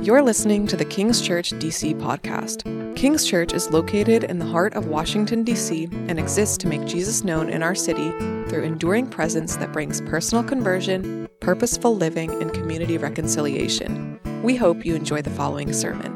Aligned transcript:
You're 0.00 0.22
listening 0.22 0.66
to 0.68 0.76
the 0.76 0.84
King's 0.84 1.20
Church 1.20 1.50
DC 1.50 2.00
podcast. 2.00 2.64
King's 2.96 3.26
Church 3.26 3.52
is 3.52 3.70
located 3.70 4.24
in 4.24 4.38
the 4.38 4.46
heart 4.46 4.74
of 4.74 4.86
Washington, 4.86 5.42
D.C., 5.42 5.88
and 5.92 6.18
exists 6.18 6.56
to 6.58 6.68
make 6.68 6.86
Jesus 6.86 7.24
known 7.24 7.50
in 7.50 7.62
our 7.62 7.74
city 7.74 8.10
through 8.48 8.62
enduring 8.62 9.08
presence 9.08 9.56
that 9.56 9.72
brings 9.72 10.00
personal 10.02 10.44
conversion, 10.44 11.28
purposeful 11.40 11.96
living, 11.96 12.30
and 12.40 12.54
community 12.54 12.96
reconciliation. 12.96 14.20
We 14.42 14.56
hope 14.56 14.86
you 14.86 14.94
enjoy 14.94 15.22
the 15.22 15.30
following 15.30 15.72
sermon. 15.72 16.14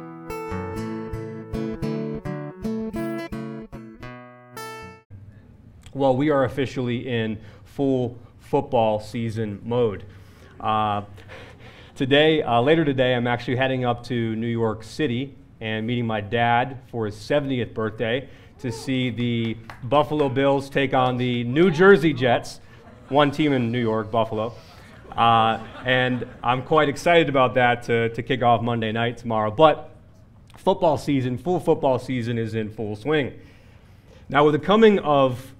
Well, 5.92 6.16
we 6.16 6.30
are 6.30 6.44
officially 6.44 7.08
in 7.08 7.38
full 7.64 8.16
football 8.52 9.00
season 9.00 9.58
mode. 9.64 10.04
Uh, 10.60 11.00
today, 11.94 12.42
uh, 12.42 12.60
later 12.60 12.84
today, 12.84 13.14
I'm 13.14 13.26
actually 13.26 13.56
heading 13.56 13.86
up 13.86 14.04
to 14.08 14.36
New 14.36 14.46
York 14.46 14.84
City 14.84 15.34
and 15.62 15.86
meeting 15.86 16.06
my 16.06 16.20
dad 16.20 16.76
for 16.90 17.06
his 17.06 17.14
70th 17.14 17.72
birthday 17.72 18.28
to 18.58 18.70
see 18.70 19.08
the 19.08 19.56
Buffalo 19.84 20.28
Bills 20.28 20.68
take 20.68 20.92
on 20.92 21.16
the 21.16 21.44
New 21.44 21.70
Jersey 21.70 22.12
Jets, 22.12 22.60
one 23.08 23.30
team 23.30 23.54
in 23.54 23.72
New 23.72 23.80
York, 23.80 24.10
Buffalo. 24.10 24.52
Uh, 25.16 25.58
and 25.86 26.28
I'm 26.42 26.62
quite 26.62 26.90
excited 26.90 27.30
about 27.30 27.54
that 27.54 27.84
to, 27.84 28.10
to 28.10 28.22
kick 28.22 28.42
off 28.42 28.60
Monday 28.60 28.92
night 28.92 29.16
tomorrow. 29.16 29.50
But 29.50 29.88
football 30.58 30.98
season, 30.98 31.38
full 31.38 31.58
football 31.58 31.98
season, 31.98 32.36
is 32.36 32.54
in 32.54 32.68
full 32.68 32.96
swing. 32.96 33.32
Now, 34.28 34.44
with 34.44 34.52
the 34.52 34.66
coming 34.66 34.98
of 34.98 35.54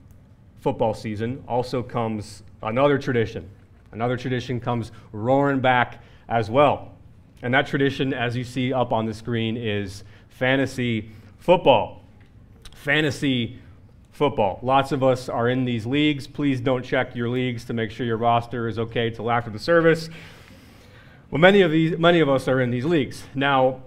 football 0.60 0.92
season 0.92 1.42
also 1.48 1.82
comes 1.82 2.42
another 2.62 2.98
tradition. 2.98 3.48
Another 3.92 4.16
tradition 4.16 4.60
comes 4.60 4.90
roaring 5.12 5.60
back 5.60 6.02
as 6.28 6.50
well. 6.50 6.92
And 7.42 7.52
that 7.54 7.66
tradition, 7.66 8.14
as 8.14 8.36
you 8.36 8.44
see 8.44 8.72
up 8.72 8.92
on 8.92 9.04
the 9.06 9.14
screen, 9.14 9.56
is 9.56 10.04
fantasy 10.28 11.10
football. 11.38 12.02
Fantasy 12.74 13.58
football. 14.12 14.60
Lots 14.62 14.92
of 14.92 15.02
us 15.02 15.28
are 15.28 15.48
in 15.48 15.64
these 15.64 15.84
leagues. 15.86 16.26
Please 16.26 16.60
don't 16.60 16.84
check 16.84 17.16
your 17.16 17.28
leagues 17.28 17.64
to 17.64 17.72
make 17.72 17.90
sure 17.90 18.06
your 18.06 18.16
roster 18.16 18.68
is 18.68 18.78
okay 18.78 19.10
till 19.10 19.30
after 19.30 19.50
the 19.50 19.58
service. 19.58 20.08
Well, 21.30 21.40
many 21.40 21.62
of, 21.62 21.70
these, 21.70 21.98
many 21.98 22.20
of 22.20 22.28
us 22.28 22.46
are 22.46 22.60
in 22.60 22.70
these 22.70 22.84
leagues. 22.84 23.24
Now, 23.34 23.82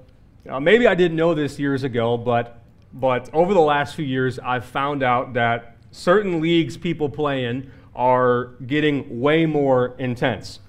uh, 0.50 0.60
maybe 0.60 0.88
I 0.88 0.96
didn't 0.96 1.16
know 1.16 1.34
this 1.34 1.58
years 1.60 1.84
ago, 1.84 2.18
but, 2.18 2.60
but 2.92 3.34
over 3.34 3.54
the 3.54 3.62
last 3.62 3.96
few 3.96 4.06
years, 4.06 4.40
I've 4.40 4.66
found 4.66 5.04
out 5.04 5.34
that 5.34 5.78
certain 5.92 6.42
leagues 6.42 6.76
people 6.76 7.08
play 7.08 7.46
in 7.46 7.72
are 7.96 8.56
getting 8.68 9.22
way 9.22 9.46
more 9.46 9.96
intense. 9.98 10.60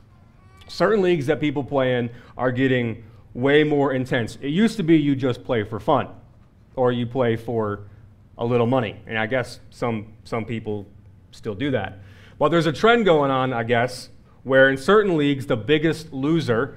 Certain 0.69 1.03
leagues 1.03 1.27
that 1.27 1.41
people 1.41 1.65
play 1.65 1.97
in 1.97 2.11
are 2.37 2.53
getting 2.53 3.05
way 3.35 3.65
more 3.65 3.93
intense. 3.93 4.39
It 4.41 4.49
used 4.49 4.77
to 4.79 4.83
be 4.83 4.97
you 4.97 5.15
just 5.15 5.45
play 5.45 5.63
for 5.63 5.79
fun 5.79 6.09
or 6.75 6.93
you 6.93 7.07
play 7.07 7.37
for 7.37 7.89
a 8.39 8.45
little 8.45 8.67
money. 8.67 9.01
And 9.07 9.19
I 9.19 9.27
guess 9.27 9.61
some, 9.71 10.15
some 10.25 10.45
people 10.45 10.87
still 11.33 11.55
do 11.55 11.71
that. 11.73 11.99
But 12.39 12.51
there's 12.51 12.67
a 12.67 12.73
trend 12.73 13.05
going 13.05 13.31
on, 13.31 13.53
I 13.53 13.63
guess, 13.63 14.11
where 14.43 14.69
in 14.69 14.77
certain 14.77 15.17
leagues, 15.17 15.47
the 15.47 15.57
biggest 15.57 16.13
loser 16.13 16.77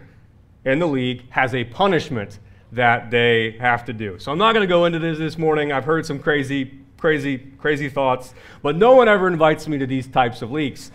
in 0.66 0.80
the 0.80 0.88
league 0.88 1.30
has 1.30 1.54
a 1.54 1.64
punishment 1.66 2.40
that 2.72 3.12
they 3.12 3.58
have 3.60 3.86
to 3.86 3.94
do. 3.94 4.20
So 4.20 4.32
I'm 4.32 4.38
not 4.38 4.54
going 4.54 4.68
to 4.68 4.72
go 4.72 4.86
into 4.86 5.00
this 5.00 5.18
this 5.18 5.38
morning. 5.38 5.72
I've 5.72 5.86
heard 5.86 6.06
some 6.06 6.20
crazy 6.20 6.80
crazy, 7.00 7.38
crazy 7.58 7.90
thoughts. 7.90 8.34
But 8.62 8.76
no 8.76 8.94
one 8.94 9.08
ever 9.08 9.28
invites 9.28 9.68
me 9.68 9.78
to 9.80 9.88
these 9.88 10.08
types 10.08 10.42
of 10.42 10.52
leagues. 10.52 10.92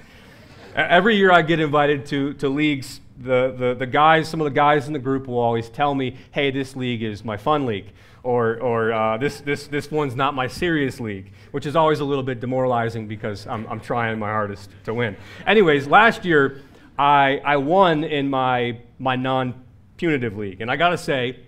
Every 0.74 1.16
year 1.16 1.32
I 1.32 1.42
get 1.42 1.60
invited 1.60 2.06
to, 2.06 2.34
to 2.34 2.48
leagues, 2.48 3.00
the, 3.16 3.54
the, 3.56 3.74
the 3.74 3.86
guys, 3.86 4.28
some 4.28 4.40
of 4.40 4.44
the 4.44 4.50
guys 4.50 4.86
in 4.86 4.92
the 4.92 4.98
group 4.98 5.26
will 5.26 5.38
always 5.38 5.68
tell 5.68 5.94
me, 5.94 6.16
hey, 6.32 6.50
this 6.50 6.74
league 6.74 7.02
is 7.02 7.24
my 7.24 7.36
fun 7.36 7.64
league, 7.64 7.92
or, 8.22 8.60
or 8.60 8.92
uh, 8.92 9.16
this, 9.16 9.40
this, 9.40 9.68
this 9.68 9.90
one's 9.90 10.16
not 10.16 10.34
my 10.34 10.48
serious 10.48 10.98
league, 10.98 11.32
which 11.52 11.64
is 11.64 11.76
always 11.76 12.00
a 12.00 12.04
little 12.04 12.24
bit 12.24 12.40
demoralizing 12.40 13.06
because 13.06 13.46
I'm, 13.46 13.66
I'm 13.68 13.80
trying 13.80 14.18
my 14.18 14.28
hardest 14.28 14.70
to 14.84 14.94
win. 14.94 15.16
Anyways, 15.46 15.86
last 15.86 16.24
year 16.24 16.60
I, 16.98 17.40
I 17.44 17.56
won 17.56 18.02
in 18.02 18.28
my, 18.28 18.78
my 18.98 19.16
non 19.16 19.62
punitive 19.96 20.36
league. 20.36 20.60
And 20.60 20.70
I 20.70 20.76
gotta 20.76 20.98
say, 20.98 21.38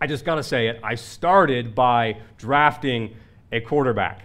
I 0.00 0.06
just 0.06 0.24
gotta 0.24 0.42
say 0.42 0.68
it, 0.68 0.80
I 0.82 0.94
started 0.96 1.74
by 1.74 2.18
drafting 2.36 3.16
a 3.52 3.60
quarterback. 3.60 4.22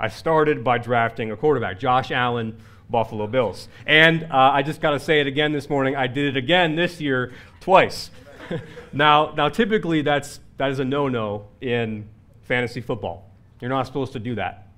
I 0.00 0.08
started 0.08 0.62
by 0.62 0.78
drafting 0.78 1.30
a 1.32 1.36
quarterback, 1.36 1.78
Josh 1.78 2.10
Allen, 2.10 2.58
Buffalo 2.90 3.26
Bills. 3.26 3.68
And 3.86 4.24
uh, 4.24 4.50
I 4.52 4.62
just 4.62 4.80
got 4.80 4.90
to 4.90 5.00
say 5.00 5.20
it 5.20 5.26
again 5.26 5.52
this 5.52 5.68
morning. 5.68 5.96
I 5.96 6.06
did 6.06 6.24
it 6.24 6.36
again 6.36 6.76
this 6.76 7.00
year 7.00 7.32
twice. 7.60 8.10
now, 8.92 9.32
now, 9.36 9.48
typically 9.48 10.02
that's 10.02 10.40
that 10.56 10.70
is 10.70 10.78
a 10.78 10.84
no-no 10.84 11.46
in 11.60 12.08
fantasy 12.42 12.80
football. 12.80 13.30
You're 13.60 13.70
not 13.70 13.86
supposed 13.86 14.12
to 14.14 14.18
do 14.18 14.34
that. 14.36 14.68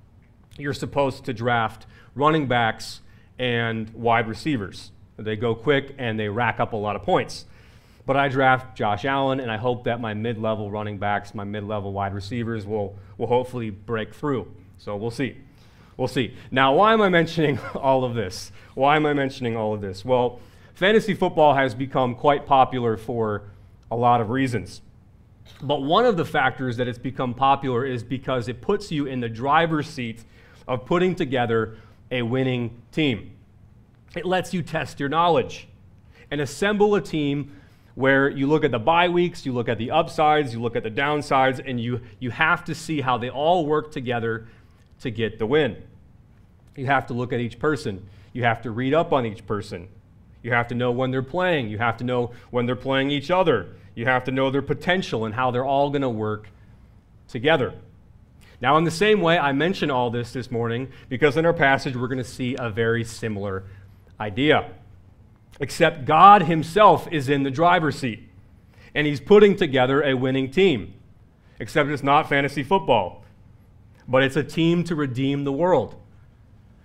You're 0.58 0.74
supposed 0.74 1.24
to 1.26 1.32
draft 1.32 1.86
running 2.14 2.48
backs 2.48 3.00
and 3.38 3.88
wide 3.94 4.28
receivers. 4.28 4.90
They 5.16 5.36
go 5.36 5.54
quick 5.54 5.94
and 5.98 6.18
they 6.18 6.28
rack 6.28 6.60
up 6.60 6.72
a 6.72 6.76
lot 6.76 6.96
of 6.96 7.02
points. 7.02 7.44
But 8.10 8.16
I 8.16 8.26
draft 8.26 8.76
Josh 8.76 9.04
Allen, 9.04 9.38
and 9.38 9.52
I 9.52 9.56
hope 9.56 9.84
that 9.84 10.00
my 10.00 10.14
mid 10.14 10.36
level 10.36 10.68
running 10.68 10.98
backs, 10.98 11.32
my 11.32 11.44
mid 11.44 11.62
level 11.62 11.92
wide 11.92 12.12
receivers 12.12 12.66
will, 12.66 12.96
will 13.18 13.28
hopefully 13.28 13.70
break 13.70 14.12
through. 14.12 14.52
So 14.78 14.96
we'll 14.96 15.12
see. 15.12 15.36
We'll 15.96 16.08
see. 16.08 16.34
Now, 16.50 16.74
why 16.74 16.92
am 16.92 17.00
I 17.02 17.08
mentioning 17.08 17.60
all 17.76 18.02
of 18.02 18.16
this? 18.16 18.50
Why 18.74 18.96
am 18.96 19.06
I 19.06 19.12
mentioning 19.12 19.56
all 19.56 19.74
of 19.74 19.80
this? 19.80 20.04
Well, 20.04 20.40
fantasy 20.74 21.14
football 21.14 21.54
has 21.54 21.72
become 21.72 22.16
quite 22.16 22.46
popular 22.46 22.96
for 22.96 23.44
a 23.92 23.96
lot 23.96 24.20
of 24.20 24.30
reasons. 24.30 24.82
But 25.62 25.82
one 25.82 26.04
of 26.04 26.16
the 26.16 26.24
factors 26.24 26.78
that 26.78 26.88
it's 26.88 26.98
become 26.98 27.32
popular 27.32 27.84
is 27.86 28.02
because 28.02 28.48
it 28.48 28.60
puts 28.60 28.90
you 28.90 29.06
in 29.06 29.20
the 29.20 29.28
driver's 29.28 29.88
seat 29.88 30.24
of 30.66 30.84
putting 30.84 31.14
together 31.14 31.76
a 32.10 32.22
winning 32.22 32.82
team. 32.90 33.36
It 34.16 34.26
lets 34.26 34.52
you 34.52 34.62
test 34.62 34.98
your 34.98 35.08
knowledge 35.08 35.68
and 36.28 36.40
assemble 36.40 36.96
a 36.96 37.00
team 37.00 37.52
where 37.94 38.28
you 38.28 38.46
look 38.46 38.64
at 38.64 38.70
the 38.70 38.78
bye 38.78 39.08
weeks, 39.08 39.44
you 39.44 39.52
look 39.52 39.68
at 39.68 39.78
the 39.78 39.90
upsides, 39.90 40.54
you 40.54 40.60
look 40.60 40.76
at 40.76 40.82
the 40.82 40.90
downsides, 40.90 41.60
and 41.64 41.80
you, 41.80 42.00
you 42.18 42.30
have 42.30 42.64
to 42.64 42.74
see 42.74 43.00
how 43.00 43.18
they 43.18 43.30
all 43.30 43.66
work 43.66 43.92
together 43.92 44.46
to 45.00 45.10
get 45.10 45.38
the 45.38 45.46
win. 45.46 45.76
You 46.76 46.86
have 46.86 47.06
to 47.08 47.14
look 47.14 47.32
at 47.32 47.40
each 47.40 47.58
person. 47.58 48.06
You 48.32 48.44
have 48.44 48.62
to 48.62 48.70
read 48.70 48.94
up 48.94 49.12
on 49.12 49.26
each 49.26 49.46
person. 49.46 49.88
You 50.42 50.52
have 50.52 50.68
to 50.68 50.74
know 50.74 50.90
when 50.92 51.10
they're 51.10 51.22
playing. 51.22 51.68
You 51.68 51.78
have 51.78 51.96
to 51.98 52.04
know 52.04 52.32
when 52.50 52.66
they're 52.66 52.76
playing 52.76 53.10
each 53.10 53.30
other. 53.30 53.68
You 53.94 54.06
have 54.06 54.24
to 54.24 54.30
know 54.30 54.50
their 54.50 54.62
potential 54.62 55.24
and 55.24 55.34
how 55.34 55.50
they're 55.50 55.64
all 55.64 55.90
going 55.90 56.02
to 56.02 56.08
work 56.08 56.48
together. 57.28 57.74
Now, 58.60 58.76
in 58.76 58.84
the 58.84 58.90
same 58.90 59.20
way, 59.20 59.38
I 59.38 59.52
mention 59.52 59.90
all 59.90 60.10
this 60.10 60.32
this 60.32 60.50
morning 60.50 60.88
because 61.08 61.36
in 61.36 61.46
our 61.46 61.52
passage 61.52 61.96
we're 61.96 62.08
going 62.08 62.18
to 62.18 62.24
see 62.24 62.56
a 62.58 62.70
very 62.70 63.04
similar 63.04 63.64
idea 64.18 64.70
except 65.60 66.06
God 66.06 66.42
Himself 66.42 67.06
is 67.12 67.28
in 67.28 67.42
the 67.42 67.50
driver's 67.50 67.98
seat. 67.98 68.28
And 68.94 69.06
He's 69.06 69.20
putting 69.20 69.54
together 69.54 70.02
a 70.02 70.14
winning 70.14 70.50
team. 70.50 70.94
Except 71.60 71.90
it's 71.90 72.02
not 72.02 72.28
fantasy 72.28 72.62
football, 72.62 73.22
but 74.08 74.22
it's 74.22 74.36
a 74.36 74.42
team 74.42 74.82
to 74.84 74.94
redeem 74.94 75.44
the 75.44 75.52
world, 75.52 75.94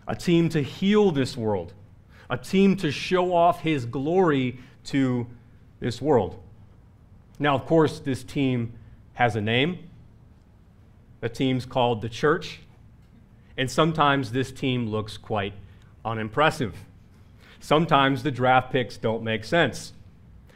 a 0.06 0.16
team 0.16 0.50
to 0.50 0.62
heal 0.62 1.12
this 1.12 1.38
world, 1.38 1.74
a 2.30 2.38
team 2.38 2.76
to 2.78 2.92
show 2.92 3.34
off 3.34 3.62
His 3.62 3.86
glory 3.86 4.60
to 4.86 5.26
this 5.80 6.02
world. 6.02 6.42
Now, 7.40 7.56
of 7.56 7.66
course, 7.66 8.00
this 8.00 8.24
team 8.24 8.74
has 9.14 9.38
a 9.38 9.42
name. 9.42 9.80
The 11.22 11.30
team's 11.30 11.66
called 11.66 12.02
the 12.02 12.10
church. 12.10 12.60
And 13.58 13.72
sometimes 13.72 14.32
this 14.32 14.52
team 14.52 14.88
looks 14.88 15.18
quite 15.18 15.54
unimpressive. 16.04 16.76
Sometimes 17.66 18.22
the 18.22 18.30
draft 18.30 18.72
picks 18.72 18.96
don't 18.96 19.24
make 19.24 19.44
sense. 19.44 19.92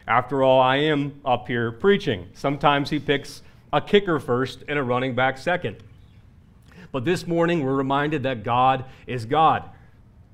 After 0.07 0.43
all, 0.43 0.61
I 0.61 0.75
am 0.75 1.19
up 1.25 1.47
here 1.47 1.71
preaching. 1.71 2.27
Sometimes 2.35 2.91
he 2.91 2.99
picks 2.99 3.41
a 3.73 3.81
kicker 3.81 4.19
first 4.19 4.63
and 4.67 4.77
a 4.77 4.83
running 4.83 5.15
back 5.15 5.39
second. 5.39 5.77
But 6.91 7.05
this 7.05 7.25
morning, 7.25 7.63
we're 7.65 7.73
reminded 7.73 8.21
that 8.21 8.43
God 8.43 8.85
is 9.07 9.25
God. 9.25 9.63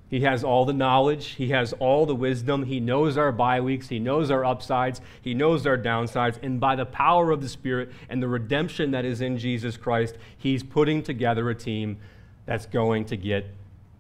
He 0.10 0.20
has 0.24 0.44
all 0.44 0.66
the 0.66 0.74
knowledge, 0.74 1.28
He 1.28 1.52
has 1.52 1.72
all 1.72 2.06
the 2.06 2.14
wisdom, 2.14 2.66
He 2.66 2.82
knows 2.82 3.18
our 3.18 3.32
bye 3.32 3.62
weeks, 3.62 3.88
He 3.88 3.98
knows 3.98 4.30
our 4.30 4.44
upsides, 4.44 5.00
He 5.22 5.34
knows 5.34 5.66
our 5.66 5.78
downsides, 5.78 6.38
and 6.44 6.60
by 6.60 6.76
the 6.76 6.86
power 6.86 7.32
of 7.32 7.42
the 7.42 7.48
Spirit 7.48 7.90
and 8.10 8.22
the 8.22 8.28
redemption 8.28 8.92
that 8.92 9.06
is 9.06 9.22
in 9.22 9.38
Jesus 9.38 9.78
Christ, 9.78 10.18
He's 10.38 10.62
putting 10.62 11.04
together 11.04 11.50
a 11.50 11.56
team 11.56 12.00
that's 12.46 12.66
going 12.66 13.06
to 13.06 13.16
get 13.16 13.46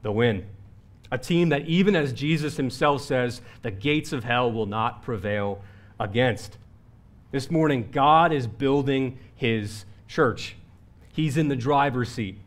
the 0.01 0.11
win. 0.11 0.45
A 1.11 1.17
team 1.17 1.49
that, 1.49 1.67
even 1.67 1.95
as 1.95 2.13
Jesus 2.13 2.57
himself 2.57 3.01
says, 3.01 3.41
the 3.61 3.71
gates 3.71 4.11
of 4.11 4.23
hell 4.23 4.51
will 4.51 4.65
not 4.65 5.03
prevail 5.03 5.61
against. 5.99 6.57
This 7.31 7.51
morning, 7.51 7.89
God 7.91 8.31
is 8.31 8.47
building 8.47 9.19
his 9.35 9.85
church. 10.07 10.55
He's 11.13 11.37
in 11.37 11.47
the 11.47 11.55
driver's 11.55 12.09
seat. 12.09 12.39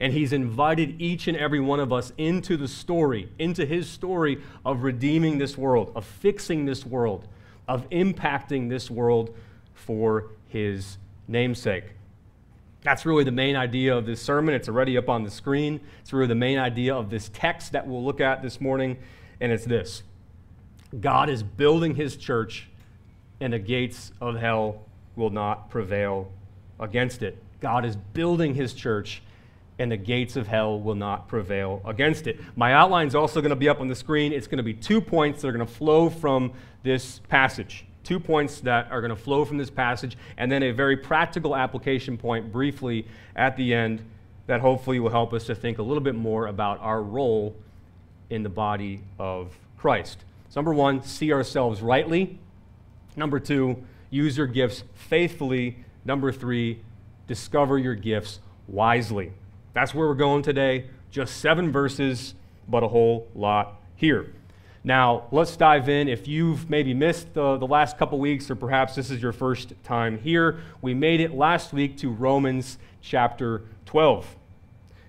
And 0.00 0.12
he's 0.12 0.32
invited 0.32 1.00
each 1.02 1.26
and 1.26 1.36
every 1.36 1.58
one 1.60 1.80
of 1.80 1.92
us 1.92 2.12
into 2.16 2.56
the 2.56 2.68
story, 2.68 3.28
into 3.38 3.66
his 3.66 3.90
story 3.90 4.40
of 4.64 4.84
redeeming 4.84 5.38
this 5.38 5.58
world, 5.58 5.90
of 5.96 6.04
fixing 6.04 6.66
this 6.66 6.86
world, 6.86 7.26
of 7.66 7.88
impacting 7.90 8.68
this 8.68 8.90
world 8.90 9.36
for 9.74 10.30
his 10.48 10.98
namesake. 11.26 11.84
That's 12.82 13.04
really 13.04 13.24
the 13.24 13.32
main 13.32 13.56
idea 13.56 13.96
of 13.96 14.06
this 14.06 14.22
sermon. 14.22 14.54
It's 14.54 14.68
already 14.68 14.96
up 14.96 15.08
on 15.08 15.24
the 15.24 15.30
screen. 15.30 15.80
It's 16.00 16.12
really 16.12 16.28
the 16.28 16.34
main 16.34 16.58
idea 16.58 16.94
of 16.94 17.10
this 17.10 17.28
text 17.32 17.72
that 17.72 17.86
we'll 17.86 18.04
look 18.04 18.20
at 18.20 18.42
this 18.42 18.60
morning, 18.60 18.98
and 19.40 19.50
it's 19.50 19.64
this 19.64 20.02
God 21.00 21.28
is 21.28 21.42
building 21.42 21.94
his 21.94 22.16
church, 22.16 22.68
and 23.40 23.52
the 23.52 23.58
gates 23.58 24.12
of 24.20 24.36
hell 24.36 24.84
will 25.16 25.30
not 25.30 25.70
prevail 25.70 26.30
against 26.78 27.22
it. 27.22 27.36
God 27.60 27.84
is 27.84 27.96
building 27.96 28.54
his 28.54 28.72
church, 28.72 29.22
and 29.80 29.90
the 29.90 29.96
gates 29.96 30.36
of 30.36 30.46
hell 30.46 30.80
will 30.80 30.94
not 30.94 31.26
prevail 31.26 31.82
against 31.84 32.28
it. 32.28 32.38
My 32.54 32.72
outline 32.72 33.08
is 33.08 33.16
also 33.16 33.40
going 33.40 33.50
to 33.50 33.56
be 33.56 33.68
up 33.68 33.80
on 33.80 33.88
the 33.88 33.94
screen. 33.96 34.32
It's 34.32 34.46
going 34.46 34.58
to 34.58 34.62
be 34.62 34.74
two 34.74 35.00
points 35.00 35.42
that 35.42 35.48
are 35.48 35.52
going 35.52 35.66
to 35.66 35.72
flow 35.72 36.08
from 36.08 36.52
this 36.84 37.18
passage. 37.28 37.84
Two 38.08 38.18
points 38.18 38.60
that 38.60 38.90
are 38.90 39.02
going 39.02 39.14
to 39.14 39.22
flow 39.22 39.44
from 39.44 39.58
this 39.58 39.68
passage, 39.68 40.16
and 40.38 40.50
then 40.50 40.62
a 40.62 40.70
very 40.70 40.96
practical 40.96 41.54
application 41.54 42.16
point 42.16 42.50
briefly 42.50 43.06
at 43.36 43.54
the 43.58 43.74
end 43.74 44.02
that 44.46 44.62
hopefully 44.62 44.98
will 44.98 45.10
help 45.10 45.34
us 45.34 45.44
to 45.44 45.54
think 45.54 45.76
a 45.76 45.82
little 45.82 46.02
bit 46.02 46.14
more 46.14 46.46
about 46.46 46.80
our 46.80 47.02
role 47.02 47.54
in 48.30 48.42
the 48.42 48.48
body 48.48 49.02
of 49.18 49.54
Christ. 49.76 50.24
So, 50.48 50.58
number 50.58 50.72
one, 50.72 51.02
see 51.02 51.34
ourselves 51.34 51.82
rightly. 51.82 52.38
Number 53.14 53.38
two, 53.38 53.84
use 54.08 54.38
your 54.38 54.46
gifts 54.46 54.84
faithfully. 54.94 55.84
Number 56.06 56.32
three, 56.32 56.80
discover 57.26 57.76
your 57.76 57.94
gifts 57.94 58.40
wisely. 58.68 59.34
That's 59.74 59.92
where 59.92 60.08
we're 60.08 60.14
going 60.14 60.42
today. 60.42 60.86
Just 61.10 61.42
seven 61.42 61.70
verses, 61.70 62.32
but 62.66 62.82
a 62.82 62.88
whole 62.88 63.28
lot 63.34 63.82
here. 63.96 64.32
Now, 64.84 65.24
let's 65.32 65.56
dive 65.56 65.88
in. 65.88 66.08
If 66.08 66.28
you've 66.28 66.70
maybe 66.70 66.94
missed 66.94 67.34
the, 67.34 67.56
the 67.56 67.66
last 67.66 67.98
couple 67.98 68.18
weeks, 68.18 68.50
or 68.50 68.54
perhaps 68.54 68.94
this 68.94 69.10
is 69.10 69.20
your 69.20 69.32
first 69.32 69.72
time 69.82 70.18
here, 70.18 70.60
we 70.80 70.94
made 70.94 71.20
it 71.20 71.34
last 71.34 71.72
week 71.72 71.96
to 71.98 72.10
Romans 72.10 72.78
chapter 73.02 73.62
12. 73.86 74.36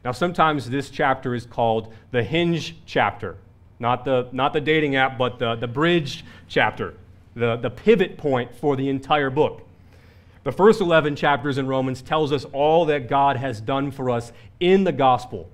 Now, 0.04 0.12
sometimes 0.12 0.70
this 0.70 0.90
chapter 0.90 1.36
is 1.36 1.46
called 1.46 1.94
the 2.12 2.24
hinge 2.24 2.78
chapter, 2.86 3.38
not 3.80 4.06
the, 4.06 4.28
not 4.32 4.54
the 4.54 4.62
dating 4.62 4.96
app, 4.96 5.18
but 5.18 5.40
the, 5.40 5.56
the 5.56 5.68
bridge 5.68 6.26
chapter, 6.48 6.96
the, 7.36 7.58
the 7.58 7.70
pivot 7.70 8.18
point 8.18 8.56
for 8.56 8.76
the 8.76 8.90
entire 8.90 9.30
book. 9.30 9.62
The 10.44 10.52
first 10.52 10.82
11 10.82 11.16
chapters 11.16 11.58
in 11.58 11.68
Romans 11.68 12.02
tells 12.02 12.32
us 12.32 12.46
all 12.54 12.86
that 12.86 13.10
God 13.10 13.36
has 13.36 13.60
done 13.60 13.92
for 13.92 14.10
us 14.10 14.32
in 14.60 14.84
the 14.84 14.92
gospel. 14.92 15.50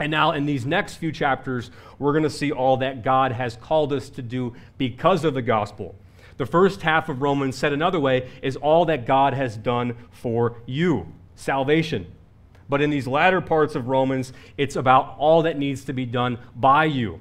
And 0.00 0.10
now, 0.10 0.32
in 0.32 0.46
these 0.46 0.66
next 0.66 0.96
few 0.96 1.12
chapters, 1.12 1.70
we're 1.98 2.12
going 2.12 2.24
to 2.24 2.30
see 2.30 2.50
all 2.50 2.78
that 2.78 3.04
God 3.04 3.32
has 3.32 3.56
called 3.56 3.92
us 3.92 4.08
to 4.10 4.22
do 4.22 4.54
because 4.76 5.24
of 5.24 5.34
the 5.34 5.42
gospel. 5.42 5.94
The 6.36 6.46
first 6.46 6.82
half 6.82 7.08
of 7.08 7.22
Romans, 7.22 7.56
said 7.56 7.72
another 7.72 8.00
way, 8.00 8.28
is 8.42 8.56
all 8.56 8.86
that 8.86 9.06
God 9.06 9.34
has 9.34 9.56
done 9.56 9.96
for 10.10 10.56
you 10.66 11.12
salvation. 11.36 12.06
But 12.68 12.80
in 12.80 12.90
these 12.90 13.06
latter 13.06 13.40
parts 13.40 13.74
of 13.74 13.88
Romans, 13.88 14.32
it's 14.56 14.76
about 14.76 15.16
all 15.18 15.42
that 15.42 15.58
needs 15.58 15.84
to 15.84 15.92
be 15.92 16.06
done 16.06 16.38
by 16.56 16.86
you, 16.86 17.20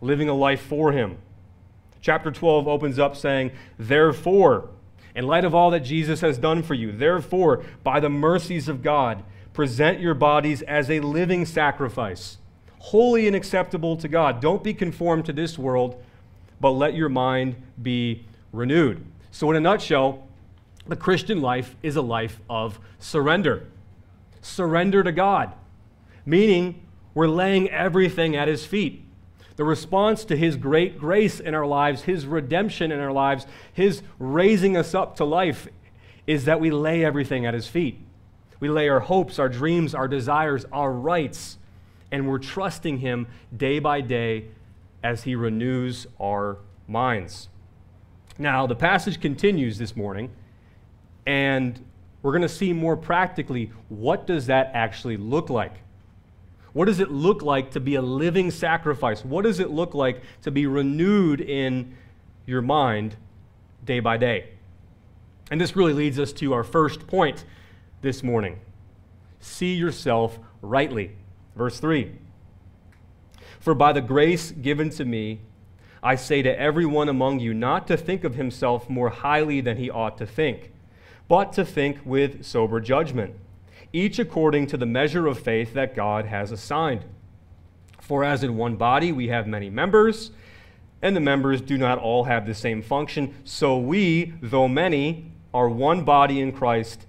living 0.00 0.28
a 0.28 0.34
life 0.34 0.62
for 0.62 0.92
Him. 0.92 1.18
Chapter 2.00 2.30
12 2.30 2.66
opens 2.66 2.98
up 2.98 3.16
saying, 3.16 3.52
Therefore, 3.78 4.70
in 5.14 5.26
light 5.26 5.44
of 5.44 5.54
all 5.54 5.70
that 5.70 5.80
Jesus 5.80 6.20
has 6.20 6.38
done 6.38 6.62
for 6.62 6.74
you, 6.74 6.92
therefore, 6.92 7.64
by 7.82 8.00
the 8.00 8.08
mercies 8.08 8.68
of 8.68 8.82
God, 8.82 9.22
present 9.56 9.98
your 9.98 10.12
bodies 10.12 10.60
as 10.60 10.90
a 10.90 11.00
living 11.00 11.46
sacrifice, 11.46 12.36
holy 12.78 13.26
and 13.26 13.34
acceptable 13.34 13.96
to 13.96 14.06
God. 14.06 14.38
Don't 14.38 14.62
be 14.62 14.74
conformed 14.74 15.24
to 15.24 15.32
this 15.32 15.58
world, 15.58 16.04
but 16.60 16.72
let 16.72 16.92
your 16.92 17.08
mind 17.08 17.56
be 17.80 18.26
renewed. 18.52 19.02
So, 19.30 19.50
in 19.50 19.56
a 19.56 19.60
nutshell, 19.60 20.28
the 20.86 20.94
Christian 20.94 21.40
life 21.40 21.74
is 21.82 21.96
a 21.96 22.02
life 22.02 22.38
of 22.50 22.78
surrender. 22.98 23.66
Surrender 24.42 25.02
to 25.02 25.10
God, 25.10 25.54
meaning 26.26 26.82
we're 27.14 27.26
laying 27.26 27.70
everything 27.70 28.36
at 28.36 28.48
His 28.48 28.66
feet. 28.66 29.06
The 29.56 29.64
response 29.64 30.26
to 30.26 30.36
His 30.36 30.56
great 30.56 30.98
grace 30.98 31.40
in 31.40 31.54
our 31.54 31.66
lives, 31.66 32.02
His 32.02 32.26
redemption 32.26 32.92
in 32.92 33.00
our 33.00 33.10
lives, 33.10 33.46
His 33.72 34.02
raising 34.18 34.76
us 34.76 34.94
up 34.94 35.16
to 35.16 35.24
life, 35.24 35.66
is 36.26 36.44
that 36.44 36.60
we 36.60 36.70
lay 36.70 37.02
everything 37.02 37.46
at 37.46 37.54
His 37.54 37.66
feet. 37.66 38.05
We 38.60 38.68
lay 38.68 38.88
our 38.88 39.00
hopes, 39.00 39.38
our 39.38 39.48
dreams, 39.48 39.94
our 39.94 40.08
desires, 40.08 40.64
our 40.72 40.92
rights, 40.92 41.58
and 42.10 42.28
we're 42.28 42.38
trusting 42.38 42.98
Him 42.98 43.26
day 43.56 43.78
by 43.78 44.00
day 44.00 44.46
as 45.02 45.24
He 45.24 45.34
renews 45.34 46.06
our 46.20 46.58
minds. 46.88 47.48
Now, 48.38 48.66
the 48.66 48.74
passage 48.74 49.20
continues 49.20 49.78
this 49.78 49.96
morning, 49.96 50.30
and 51.26 51.82
we're 52.22 52.32
going 52.32 52.42
to 52.42 52.48
see 52.48 52.72
more 52.72 52.96
practically 52.96 53.70
what 53.88 54.26
does 54.26 54.46
that 54.46 54.70
actually 54.74 55.16
look 55.16 55.50
like? 55.50 55.74
What 56.72 56.86
does 56.86 57.00
it 57.00 57.10
look 57.10 57.40
like 57.40 57.70
to 57.70 57.80
be 57.80 57.94
a 57.94 58.02
living 58.02 58.50
sacrifice? 58.50 59.24
What 59.24 59.44
does 59.44 59.60
it 59.60 59.70
look 59.70 59.94
like 59.94 60.22
to 60.42 60.50
be 60.50 60.66
renewed 60.66 61.40
in 61.40 61.94
your 62.44 62.60
mind 62.60 63.16
day 63.84 64.00
by 64.00 64.18
day? 64.18 64.50
And 65.50 65.60
this 65.60 65.74
really 65.74 65.94
leads 65.94 66.18
us 66.18 66.32
to 66.34 66.52
our 66.52 66.64
first 66.64 67.06
point 67.06 67.44
this 68.06 68.22
morning. 68.22 68.60
See 69.40 69.74
yourself 69.74 70.38
rightly. 70.62 71.10
Verse 71.56 71.80
3 71.80 72.12
For 73.58 73.74
by 73.74 73.92
the 73.92 74.00
grace 74.00 74.52
given 74.52 74.90
to 74.90 75.04
me, 75.04 75.40
I 76.04 76.14
say 76.14 76.40
to 76.40 76.56
everyone 76.56 77.08
among 77.08 77.40
you 77.40 77.52
not 77.52 77.88
to 77.88 77.96
think 77.96 78.22
of 78.22 78.36
himself 78.36 78.88
more 78.88 79.08
highly 79.08 79.60
than 79.60 79.76
he 79.76 79.90
ought 79.90 80.18
to 80.18 80.26
think, 80.26 80.70
but 81.26 81.52
to 81.54 81.64
think 81.64 81.98
with 82.04 82.44
sober 82.44 82.78
judgment 82.78 83.34
each 83.92 84.20
according 84.20 84.68
to 84.68 84.76
the 84.76 84.86
measure 84.86 85.26
of 85.26 85.38
faith 85.38 85.74
that 85.74 85.96
God 85.96 86.26
has 86.26 86.52
assigned. 86.52 87.04
For 88.00 88.22
as 88.22 88.44
in 88.44 88.56
one 88.56 88.76
body 88.76 89.10
we 89.10 89.28
have 89.28 89.48
many 89.48 89.68
members, 89.68 90.30
and 91.02 91.16
the 91.16 91.20
members 91.20 91.60
do 91.60 91.76
not 91.76 91.98
all 91.98 92.24
have 92.24 92.46
the 92.46 92.54
same 92.54 92.82
function, 92.82 93.34
so 93.42 93.78
we, 93.78 94.34
though 94.42 94.68
many, 94.68 95.32
are 95.52 95.68
one 95.68 96.04
body 96.04 96.40
in 96.40 96.52
Christ 96.52 97.05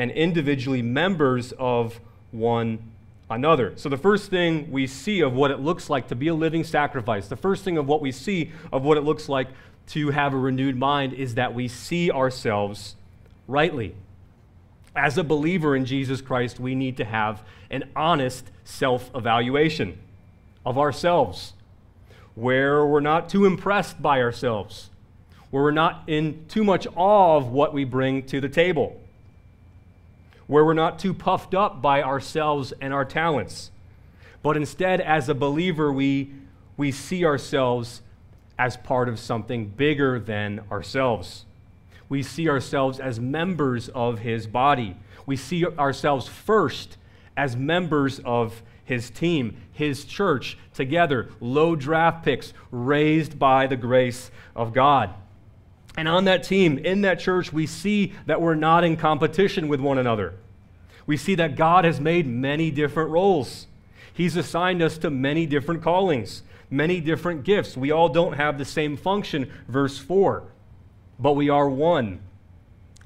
and 0.00 0.10
individually 0.12 0.80
members 0.80 1.52
of 1.58 2.00
one 2.30 2.78
another. 3.28 3.74
So, 3.76 3.90
the 3.90 3.98
first 3.98 4.30
thing 4.30 4.70
we 4.70 4.86
see 4.86 5.20
of 5.20 5.34
what 5.34 5.50
it 5.50 5.60
looks 5.60 5.90
like 5.90 6.08
to 6.08 6.14
be 6.14 6.28
a 6.28 6.34
living 6.34 6.64
sacrifice, 6.64 7.28
the 7.28 7.36
first 7.36 7.64
thing 7.64 7.76
of 7.76 7.86
what 7.86 8.00
we 8.00 8.10
see 8.10 8.50
of 8.72 8.82
what 8.82 8.96
it 8.96 9.02
looks 9.02 9.28
like 9.28 9.48
to 9.88 10.08
have 10.08 10.32
a 10.32 10.38
renewed 10.38 10.78
mind 10.78 11.12
is 11.12 11.34
that 11.34 11.52
we 11.52 11.68
see 11.68 12.10
ourselves 12.10 12.96
rightly. 13.46 13.94
As 14.96 15.18
a 15.18 15.22
believer 15.22 15.76
in 15.76 15.84
Jesus 15.84 16.22
Christ, 16.22 16.58
we 16.58 16.74
need 16.74 16.96
to 16.96 17.04
have 17.04 17.42
an 17.70 17.84
honest 17.94 18.50
self 18.64 19.10
evaluation 19.14 19.98
of 20.64 20.78
ourselves, 20.78 21.52
where 22.34 22.86
we're 22.86 23.00
not 23.00 23.28
too 23.28 23.44
impressed 23.44 24.00
by 24.00 24.22
ourselves, 24.22 24.88
where 25.50 25.62
we're 25.62 25.70
not 25.72 26.04
in 26.06 26.46
too 26.48 26.64
much 26.64 26.86
awe 26.96 27.36
of 27.36 27.48
what 27.48 27.74
we 27.74 27.84
bring 27.84 28.22
to 28.22 28.40
the 28.40 28.48
table, 28.48 28.98
where 30.50 30.64
we're 30.64 30.74
not 30.74 30.98
too 30.98 31.14
puffed 31.14 31.54
up 31.54 31.80
by 31.80 32.02
ourselves 32.02 32.74
and 32.80 32.92
our 32.92 33.04
talents, 33.04 33.70
but 34.42 34.56
instead, 34.56 35.00
as 35.00 35.28
a 35.28 35.34
believer, 35.34 35.92
we, 35.92 36.30
we 36.76 36.92
see 36.92 37.24
ourselves 37.24 38.02
as 38.58 38.76
part 38.76 39.08
of 39.08 39.18
something 39.18 39.66
bigger 39.66 40.18
than 40.20 40.60
ourselves 40.70 41.44
we 42.10 42.24
see 42.24 42.48
ourselves 42.48 43.00
as 43.00 43.18
members 43.18 43.88
of 43.90 44.18
his 44.18 44.46
body. 44.46 44.96
We 45.24 45.36
see 45.36 45.64
ourselves 45.64 46.26
first 46.26 46.98
as 47.36 47.56
members 47.56 48.18
of 48.24 48.62
his 48.84 49.08
team, 49.08 49.56
his 49.72 50.04
church, 50.04 50.58
together, 50.74 51.30
low 51.40 51.76
draft 51.76 52.24
picks, 52.24 52.52
raised 52.72 53.38
by 53.38 53.68
the 53.68 53.76
grace 53.76 54.32
of 54.56 54.74
God. 54.74 55.14
And 56.00 56.08
on 56.08 56.24
that 56.24 56.44
team, 56.44 56.78
in 56.78 57.02
that 57.02 57.20
church, 57.20 57.52
we 57.52 57.66
see 57.66 58.14
that 58.24 58.40
we're 58.40 58.54
not 58.54 58.84
in 58.84 58.96
competition 58.96 59.68
with 59.68 59.80
one 59.80 59.98
another. 59.98 60.32
We 61.04 61.18
see 61.18 61.34
that 61.34 61.56
God 61.56 61.84
has 61.84 62.00
made 62.00 62.26
many 62.26 62.70
different 62.70 63.10
roles. 63.10 63.66
He's 64.14 64.34
assigned 64.34 64.80
us 64.80 64.96
to 64.96 65.10
many 65.10 65.44
different 65.44 65.82
callings, 65.82 66.42
many 66.70 67.02
different 67.02 67.44
gifts. 67.44 67.76
We 67.76 67.90
all 67.90 68.08
don't 68.08 68.32
have 68.32 68.56
the 68.56 68.64
same 68.64 68.96
function, 68.96 69.52
verse 69.68 69.98
4 69.98 70.44
but 71.18 71.34
we 71.34 71.50
are 71.50 71.68
one. 71.68 72.20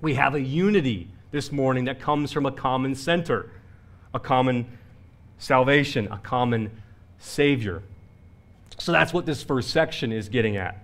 We 0.00 0.14
have 0.14 0.36
a 0.36 0.40
unity 0.40 1.08
this 1.32 1.50
morning 1.50 1.86
that 1.86 1.98
comes 1.98 2.30
from 2.30 2.46
a 2.46 2.52
common 2.52 2.94
center, 2.94 3.50
a 4.14 4.20
common 4.20 4.66
salvation, 5.38 6.06
a 6.12 6.18
common 6.18 6.70
Savior. 7.18 7.82
So 8.78 8.92
that's 8.92 9.12
what 9.12 9.26
this 9.26 9.42
first 9.42 9.70
section 9.70 10.12
is 10.12 10.28
getting 10.28 10.56
at 10.56 10.83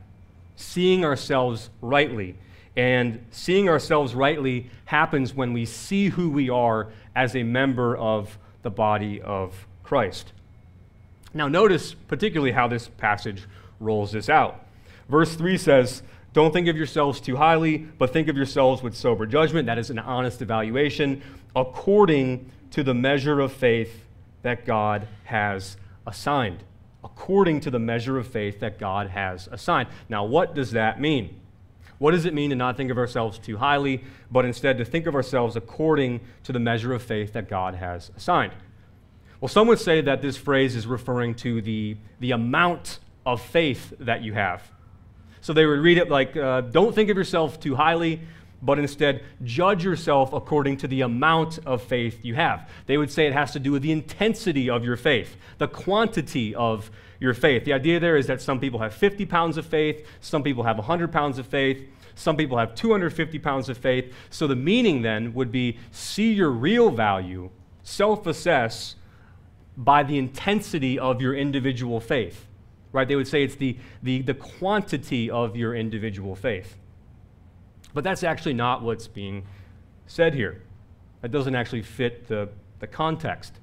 seeing 0.61 1.05
ourselves 1.05 1.71
rightly. 1.81 2.37
And 2.77 3.25
seeing 3.31 3.69
ourselves 3.69 4.15
rightly 4.15 4.71
happens 4.85 5.35
when 5.35 5.53
we 5.53 5.65
see 5.65 6.09
who 6.09 6.31
we 6.31 6.49
are 6.51 6.89
as 7.17 7.35
a 7.35 7.43
member 7.43 7.97
of 7.97 8.39
the 8.63 8.71
body 8.71 9.21
of 9.21 9.67
Christ. 9.83 10.33
Now, 11.35 11.49
notice 11.49 11.95
particularly 11.95 12.53
how 12.53 12.69
this 12.69 12.89
passage 12.89 13.47
rolls 13.81 14.13
this 14.13 14.29
out. 14.29 14.65
Verse 15.09 15.35
3 15.35 15.59
says, 15.59 16.03
Don't 16.33 16.53
think 16.53 16.69
of 16.69 16.77
yourselves 16.77 17.21
too 17.21 17.37
highly, 17.37 17.79
but 17.79 18.13
think 18.13 18.29
of 18.29 18.37
yourselves 18.37 18.83
with 18.83 18.97
sober 18.97 19.27
judgment. 19.27 19.67
That 19.67 19.79
is 19.79 19.91
an 19.91 19.99
honest 19.99 20.43
evaluation 20.43 21.23
according 21.57 22.51
to 22.71 22.85
the 22.85 22.95
measure 22.95 23.41
of 23.41 23.53
faith 23.53 24.05
that 24.43 24.65
God 24.65 25.09
has 25.25 25.77
assigned. 26.07 26.63
According 27.03 27.61
to 27.61 27.71
the 27.71 27.79
measure 27.79 28.19
of 28.19 28.27
faith 28.27 28.61
that 28.61 28.79
God 28.79 29.09
has 29.09 29.49
assigned. 29.51 29.89
Now, 30.09 30.25
what 30.25 30.55
does 30.55 30.73
that 30.73 31.01
mean? 31.01 31.41
What 31.99 32.13
does 32.13 32.25
it 32.25 32.33
mean 32.33 32.51
to 32.51 32.57
not 32.57 32.77
think 32.77 32.91
of 32.91 32.99
ourselves 32.99 33.39
too 33.39 33.59
highly, 33.59 34.05
but 34.31 34.45
instead 34.45 34.79
to 34.79 34.85
think 34.85 35.07
of 35.07 35.15
ourselves 35.15 35.55
according 35.55 36.21
to 36.45 36.53
the 36.53 36.59
measure 36.59 36.95
of 36.95 37.03
faith 37.03 37.35
that 37.35 37.49
God 37.49 37.75
has 37.75 38.11
assigned? 38.17 38.53
Well, 39.41 39.49
some 39.49 39.67
would 39.69 39.79
say 39.79 40.01
that 40.03 40.23
this 40.23 40.37
phrase 40.37 40.77
is 40.77 40.87
referring 40.87 41.35
to 41.37 41.63
the, 41.63 41.97
the 42.21 42.33
amount 42.33 43.01
of 43.25 43.41
faith 43.41 43.93
that 44.01 44.23
you 44.23 44.33
have. 44.33 44.63
So 45.41 45.53
they 45.53 45.65
would 45.65 45.79
read 45.79 45.99
it 45.99 46.11
like, 46.11 46.37
uh, 46.37 46.63
don't 46.63 46.95
think 46.95 47.11
of 47.11 47.17
yourself 47.17 47.61
too 47.61 47.75
highly, 47.75 48.21
but 48.63 48.79
instead 48.79 49.23
judge 49.43 49.85
yourself 49.85 50.33
according 50.33 50.77
to 50.79 50.89
the 50.89 51.01
amount 51.01 51.59
of 51.67 51.83
faith 51.83 52.25
you 52.25 52.35
have. 52.35 52.69
They 52.87 52.97
would 52.97 53.11
say 53.11 53.27
it 53.27 53.33
has 53.33 53.53
to 53.53 53.59
do 53.59 53.73
with 53.73 53.83
the 53.83 53.93
intensity 53.93 54.69
of 54.69 54.85
your 54.85 54.97
faith, 54.97 55.37
the 55.59 55.69
quantity 55.69 56.55
of 56.55 56.91
your 57.19 57.35
faith. 57.35 57.65
The 57.65 57.73
idea 57.73 58.01
there 58.01 58.17
is 58.17 58.27
that 58.27 58.41
some 58.41 58.61
people 58.61 58.81
have 58.81 58.95
50 58.95 59.27
pounds 59.27 59.57
of 59.57 59.67
faith, 59.67 60.07
some 60.21 60.43
people 60.43 60.65
have 60.65 60.77
100 60.77 61.13
pounds 61.13 61.39
of 61.39 61.47
faith, 61.47 61.87
some 62.15 62.37
people 62.37 62.59
have 62.59 62.75
250 62.75 63.39
pounds 63.39 63.69
of 63.69 63.79
faith. 63.79 64.13
So 64.31 64.47
the 64.47 64.57
meaning 64.57 65.03
then 65.03 65.33
would 65.35 65.51
be 65.51 65.79
see 65.91 66.33
your 66.33 66.51
real 66.51 66.91
value, 66.91 67.51
self 67.83 68.27
assess 68.27 68.97
by 69.77 70.03
the 70.03 70.19
intensity 70.19 70.99
of 70.99 71.23
your 71.23 71.35
individual 71.35 72.01
faith. 72.01 72.47
Right? 72.93 73.07
They 73.07 73.17
would 73.17 73.29
say 73.29 73.45
it's 73.45 73.55
the, 73.55 73.79
the, 74.03 74.23
the 74.23 74.35
quantity 74.35 75.31
of 75.31 75.57
your 75.57 75.75
individual 75.75 76.35
faith. 76.35 76.77
But 77.93 78.05
that's 78.05 78.23
actually 78.23 78.55
not 78.55 78.83
what's 78.83 79.09
being 79.09 79.45
said 80.07 80.35
here. 80.35 80.63
That 81.23 81.31
doesn't 81.31 81.55
actually 81.55 81.83
fit 81.83 82.29
the, 82.29 82.49
the 82.79 82.87
context. 82.87 83.55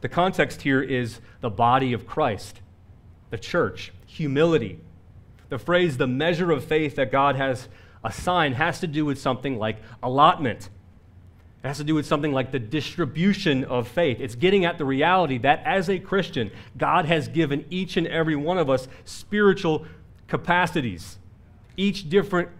The 0.00 0.08
context 0.08 0.62
here 0.62 0.82
is 0.82 1.20
the 1.40 1.50
body 1.50 1.92
of 1.92 2.06
Christ 2.06 2.60
the 3.30 3.38
church, 3.38 3.92
humility. 4.06 4.80
The 5.50 5.58
phrase, 5.58 5.98
the 5.98 6.06
measure 6.06 6.50
of 6.50 6.64
faith 6.64 6.96
that 6.96 7.12
God 7.12 7.36
has 7.36 7.68
assigned, 8.02 8.54
has 8.54 8.80
to 8.80 8.86
do 8.86 9.04
with 9.04 9.18
something 9.18 9.58
like 9.58 9.76
allotment. 10.02 10.70
It 11.62 11.66
has 11.66 11.78
to 11.78 11.84
do 11.84 11.94
with 11.94 12.06
something 12.06 12.32
like 12.32 12.52
the 12.52 12.58
distribution 12.58 13.64
of 13.64 13.88
faith. 13.88 14.20
It's 14.20 14.34
getting 14.34 14.64
at 14.64 14.78
the 14.78 14.84
reality 14.84 15.38
that 15.38 15.62
as 15.64 15.90
a 15.90 15.98
Christian, 15.98 16.50
God 16.76 17.04
has 17.04 17.28
given 17.28 17.64
each 17.68 17.96
and 17.96 18.06
every 18.06 18.36
one 18.36 18.58
of 18.58 18.70
us 18.70 18.88
spiritual 19.04 19.84
capacities, 20.26 21.18
each 21.76 22.08
different 22.08 22.50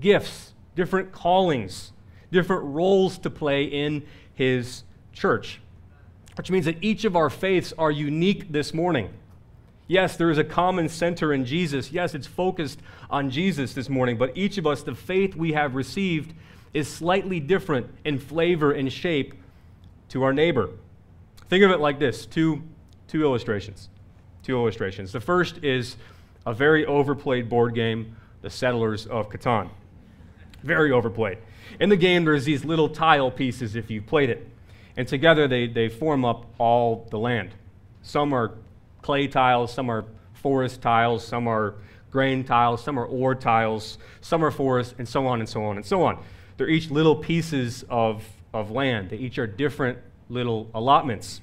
gifts, 0.00 0.49
different 0.80 1.12
callings, 1.12 1.92
different 2.32 2.62
roles 2.64 3.18
to 3.18 3.28
play 3.28 3.64
in 3.64 4.02
His 4.32 4.82
church. 5.12 5.60
Which 6.36 6.50
means 6.50 6.64
that 6.64 6.78
each 6.80 7.04
of 7.04 7.16
our 7.16 7.28
faiths 7.28 7.74
are 7.76 7.90
unique 7.90 8.50
this 8.50 8.72
morning. 8.72 9.10
Yes, 9.88 10.16
there 10.16 10.30
is 10.30 10.38
a 10.38 10.44
common 10.44 10.88
center 10.88 11.34
in 11.34 11.44
Jesus. 11.44 11.92
Yes, 11.92 12.14
it's 12.14 12.26
focused 12.26 12.80
on 13.10 13.30
Jesus 13.30 13.74
this 13.74 13.90
morning, 13.90 14.16
but 14.16 14.34
each 14.34 14.56
of 14.56 14.66
us, 14.66 14.82
the 14.82 14.94
faith 14.94 15.36
we 15.36 15.52
have 15.52 15.74
received 15.74 16.32
is 16.72 16.88
slightly 16.88 17.40
different 17.40 17.86
in 18.06 18.18
flavor 18.18 18.72
and 18.72 18.90
shape 18.90 19.34
to 20.08 20.22
our 20.22 20.32
neighbor. 20.32 20.70
Think 21.50 21.62
of 21.62 21.70
it 21.72 21.80
like 21.80 21.98
this 21.98 22.24
two, 22.24 22.62
two 23.06 23.22
illustrations. 23.22 23.90
Two 24.42 24.56
illustrations. 24.56 25.12
The 25.12 25.20
first 25.20 25.62
is 25.62 25.98
a 26.46 26.54
very 26.54 26.86
overplayed 26.86 27.50
board 27.50 27.74
game, 27.74 28.16
The 28.40 28.48
Settlers 28.48 29.06
of 29.06 29.28
Catan. 29.28 29.68
Very 30.62 30.92
overplayed. 30.92 31.38
In 31.78 31.88
the 31.88 31.96
game, 31.96 32.24
there's 32.24 32.44
these 32.44 32.64
little 32.64 32.88
tile 32.88 33.30
pieces 33.30 33.76
if 33.76 33.90
you 33.90 34.02
played 34.02 34.30
it, 34.30 34.46
and 34.96 35.06
together 35.06 35.48
they, 35.48 35.66
they 35.66 35.88
form 35.88 36.24
up 36.24 36.46
all 36.58 37.06
the 37.10 37.18
land. 37.18 37.50
Some 38.02 38.32
are 38.32 38.54
clay 39.02 39.28
tiles, 39.28 39.72
some 39.72 39.90
are 39.90 40.04
forest 40.34 40.82
tiles, 40.82 41.26
some 41.26 41.46
are 41.46 41.74
grain 42.10 42.44
tiles, 42.44 42.82
some 42.82 42.98
are 42.98 43.04
ore 43.04 43.34
tiles, 43.34 43.98
some 44.20 44.44
are 44.44 44.50
forest, 44.50 44.94
and 44.98 45.08
so 45.08 45.26
on 45.26 45.40
and 45.40 45.48
so 45.48 45.64
on 45.64 45.76
and 45.76 45.86
so 45.86 46.02
on. 46.02 46.22
They're 46.56 46.68
each 46.68 46.90
little 46.90 47.16
pieces 47.16 47.84
of, 47.88 48.24
of 48.52 48.70
land. 48.70 49.10
They 49.10 49.16
each 49.16 49.38
are 49.38 49.46
different 49.46 49.98
little 50.28 50.70
allotments. 50.74 51.40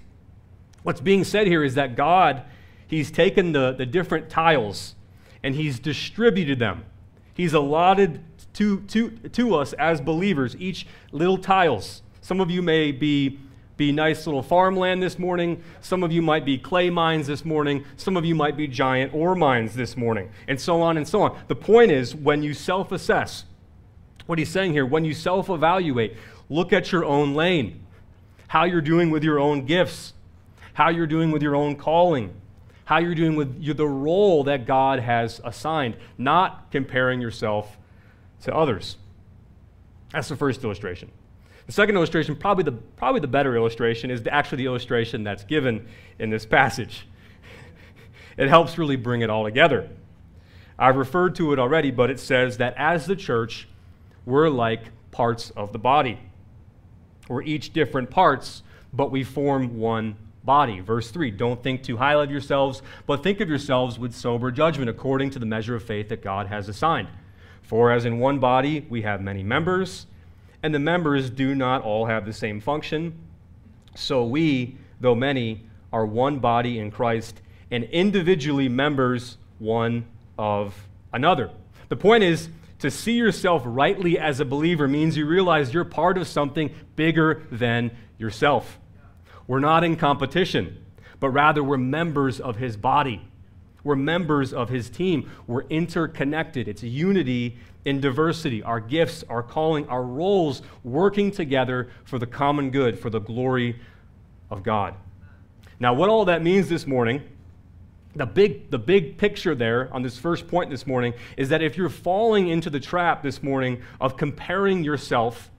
What's 0.84 1.02
being 1.02 1.24
said 1.24 1.48
here 1.48 1.64
is 1.64 1.76
that 1.76 1.96
God, 1.96 2.44
He's 2.88 3.12
taken 3.12 3.52
the, 3.52 3.74
the 3.74 3.86
different 3.86 4.30
tiles 4.30 4.96
and 5.44 5.56
He's 5.56 5.80
distributed 5.80 6.60
them. 6.60 6.86
He's 7.34 7.54
allotted 7.54 8.22
to, 8.58 8.82
to, 8.82 9.12
to 9.12 9.54
us 9.56 9.74
as 9.74 10.02
believers 10.02 10.56
each 10.58 10.88
little 11.12 11.38
tiles. 11.38 12.02
Some 12.22 12.42
of 12.42 12.50
you 12.50 12.64
may 12.64 12.92
be 12.92 13.40
be 13.78 13.92
nice 13.92 14.26
little 14.26 14.42
farmland 14.42 15.04
this 15.04 15.20
morning. 15.20 15.62
Some 15.82 16.02
of 16.02 16.12
you 16.12 16.24
might 16.24 16.44
be 16.44 16.58
clay 16.58 16.90
mines 16.90 17.28
this 17.28 17.46
morning. 17.46 17.86
Some 17.96 18.18
of 18.18 18.26
you 18.26 18.34
might 18.34 18.58
be 18.58 18.68
giant 18.68 19.14
ore 19.14 19.36
mines 19.36 19.76
this 19.76 19.96
morning, 19.96 20.32
and 20.48 20.60
so 20.60 20.82
on 20.82 20.98
and 20.98 21.08
so 21.08 21.22
on. 21.22 21.38
The 21.48 21.56
point 21.56 21.92
is, 21.92 22.16
when 22.16 22.42
you 22.42 22.56
self 22.56 22.92
assess, 22.92 23.46
what 24.26 24.40
he's 24.40 24.50
saying 24.50 24.72
here, 24.72 24.88
when 24.88 25.06
you 25.06 25.14
self 25.14 25.52
evaluate, 25.52 26.18
look 26.50 26.74
at 26.74 26.92
your 26.92 27.06
own 27.06 27.36
lane, 27.36 27.86
how 28.48 28.64
you're 28.64 28.82
doing 28.82 29.12
with 29.12 29.24
your 29.24 29.40
own 29.40 29.68
gifts, 29.68 30.14
how 30.74 30.90
you're 30.90 31.06
doing 31.06 31.30
with 31.30 31.44
your 31.44 31.56
own 31.56 31.76
calling, 31.76 32.34
how 32.86 32.98
you're 32.98 33.14
doing 33.14 33.36
with 33.36 33.78
the 33.78 33.88
role 33.88 34.44
that 34.46 34.66
God 34.66 35.00
has 35.00 35.40
assigned, 35.44 35.96
not 36.18 36.72
comparing 36.72 37.22
yourself 37.22 37.78
to 38.42 38.56
others. 38.56 38.98
That's 40.12 40.30
the 40.30 40.36
first 40.36 40.64
illustration. 40.64 41.12
The 41.66 41.74
second 41.74 41.96
illustration, 41.96 42.36
probably 42.36 42.64
the, 42.64 42.72
probably 42.72 43.20
the 43.20 43.28
better 43.28 43.56
illustration, 43.56 44.10
is 44.10 44.24
the, 44.24 44.34
actually 44.34 44.60
the 44.60 44.66
illustration 44.66 45.24
that's 45.24 45.44
given 45.44 45.86
in 46.18 46.30
this 46.30 46.46
passage. 46.46 47.06
it 48.38 48.48
helps 48.48 48.78
really 48.78 48.96
bring 48.96 49.22
it 49.22 49.30
all 49.30 49.44
together. 49.44 49.90
I've 50.80 50.96
referred 50.96 51.36
to 51.36 51.52
it 51.54 51.60
already, 51.60 51.92
but 51.92 52.10
it 52.10 52.20
says 52.20 52.58
that 52.58 52.74
as 52.78 53.06
the 53.06 53.16
church, 53.16 53.68
we're 54.26 54.50
like 54.50 54.82
parts 55.12 55.50
of 55.52 55.74
the 55.74 55.80
body. 55.80 56.20
We're 57.28 57.44
each 57.44 57.74
different 57.74 58.10
parts, 58.10 58.64
but 58.94 59.12
we 59.12 59.24
form 59.24 59.78
one 59.78 60.16
body. 60.44 60.80
Verse 60.80 61.12
3 61.12 61.32
Don't 61.32 61.62
think 61.62 61.84
too 61.84 61.98
highly 61.98 62.24
of 62.24 62.32
yourselves, 62.32 62.82
but 63.06 63.24
think 63.24 63.42
of 63.42 63.50
yourselves 63.50 64.00
with 64.00 64.14
sober 64.14 64.52
judgment, 64.52 64.90
according 64.90 65.32
to 65.32 65.40
the 65.40 65.46
measure 65.46 65.76
of 65.76 65.84
faith 65.84 66.10
that 66.10 66.22
God 66.22 66.48
has 66.48 66.70
assigned. 66.70 67.10
For 67.68 67.92
as 67.92 68.06
in 68.06 68.20
one 68.20 68.40
body 68.40 68.86
we 68.90 69.02
have 69.02 69.22
many 69.22 69.44
members, 69.44 70.08
and 70.64 70.74
the 70.74 70.80
members 70.80 71.30
do 71.30 71.54
not 71.54 71.84
all 71.84 72.06
have 72.06 72.26
the 72.26 72.32
same 72.32 72.62
function. 72.62 73.14
So 73.94 74.26
we, 74.26 74.78
though 75.02 75.16
many, 75.16 75.66
are 75.92 76.06
one 76.06 76.40
body 76.40 76.80
in 76.80 76.92
Christ 76.92 77.42
and 77.70 77.84
individually 77.86 78.70
members 78.70 79.38
one 79.60 80.06
of 80.38 80.88
another. 81.12 81.52
The 81.90 81.98
point 81.98 82.24
is, 82.24 82.48
to 82.80 82.90
see 82.90 83.14
yourself 83.14 83.64
rightly 83.66 84.18
as 84.18 84.40
a 84.40 84.46
believer 84.46 84.88
means 84.88 85.18
you 85.18 85.26
realize 85.26 85.74
you're 85.74 85.84
part 85.84 86.18
of 86.18 86.26
something 86.26 86.74
bigger 86.96 87.44
than 87.52 87.92
yourself. 88.18 88.80
We're 89.46 89.60
not 89.60 89.84
in 89.84 89.98
competition, 89.98 90.86
but 91.20 91.32
rather 91.32 91.64
we're 91.64 91.78
members 91.78 92.40
of 92.40 92.56
his 92.56 92.78
body. 92.78 93.27
We're 93.88 93.96
members 93.96 94.52
of 94.52 94.68
his 94.68 94.90
team. 94.90 95.32
We're 95.48 95.62
interconnected. 95.70 96.68
It's 96.68 96.84
unity 96.84 97.58
in 97.86 98.02
diversity, 98.02 98.62
our 98.62 98.82
gifts, 98.82 99.24
our 99.30 99.42
calling, 99.42 99.88
our 99.88 100.04
roles 100.04 100.62
working 100.84 101.32
together 101.32 101.90
for 102.04 102.20
the 102.20 102.28
common 102.28 102.70
good, 102.70 103.00
for 103.00 103.10
the 103.10 103.22
glory 103.22 103.80
of 104.50 104.62
God. 104.62 104.94
Now, 105.80 105.94
what 105.94 106.10
all 106.10 106.26
that 106.26 106.44
means 106.44 106.68
this 106.68 106.86
morning, 106.86 107.24
the 108.14 108.26
big, 108.26 108.70
the 108.72 108.78
big 108.78 109.18
picture 109.18 109.56
there 109.56 109.88
on 109.94 110.02
this 110.02 110.18
first 110.18 110.50
point 110.50 110.70
this 110.70 110.86
morning 110.86 111.14
is 111.38 111.48
that 111.48 111.62
if 111.62 111.78
you're 111.78 111.88
falling 111.88 112.50
into 112.50 112.70
the 112.70 112.82
trap 112.82 113.24
this 113.24 113.42
morning 113.42 113.82
of 114.02 114.18
comparing 114.18 114.84
yourself 114.84 115.50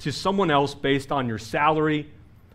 to 0.00 0.10
someone 0.10 0.50
else 0.50 0.74
based 0.74 1.12
on 1.12 1.28
your 1.28 1.38
salary 1.38 2.10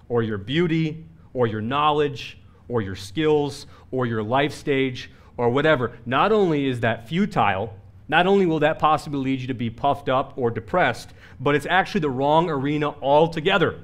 or 0.10 0.24
your 0.24 0.38
beauty 0.38 1.06
or 1.34 1.48
your 1.48 1.62
knowledge 1.62 2.38
or 2.68 2.82
your 2.82 2.96
skills 2.96 3.68
or 3.92 4.06
your 4.06 4.24
life 4.24 4.54
stage 4.54 5.12
or 5.38 5.50
whatever, 5.50 5.98
not 6.06 6.32
only 6.32 6.66
is 6.66 6.80
that 6.80 7.08
futile, 7.08 7.74
not 8.08 8.28
only 8.28 8.46
will 8.46 8.60
that 8.60 8.80
possibly 8.80 9.20
lead 9.20 9.42
you 9.42 9.48
to 9.48 9.54
be 9.54 9.70
puffed 9.70 10.10
up 10.10 10.34
or 10.38 10.52
depressed, 10.52 11.10
but 11.40 11.56
it's 11.56 11.66
actually 11.66 12.02
the 12.02 12.10
wrong 12.10 12.50
arena 12.50 12.90
altogether. 13.02 13.82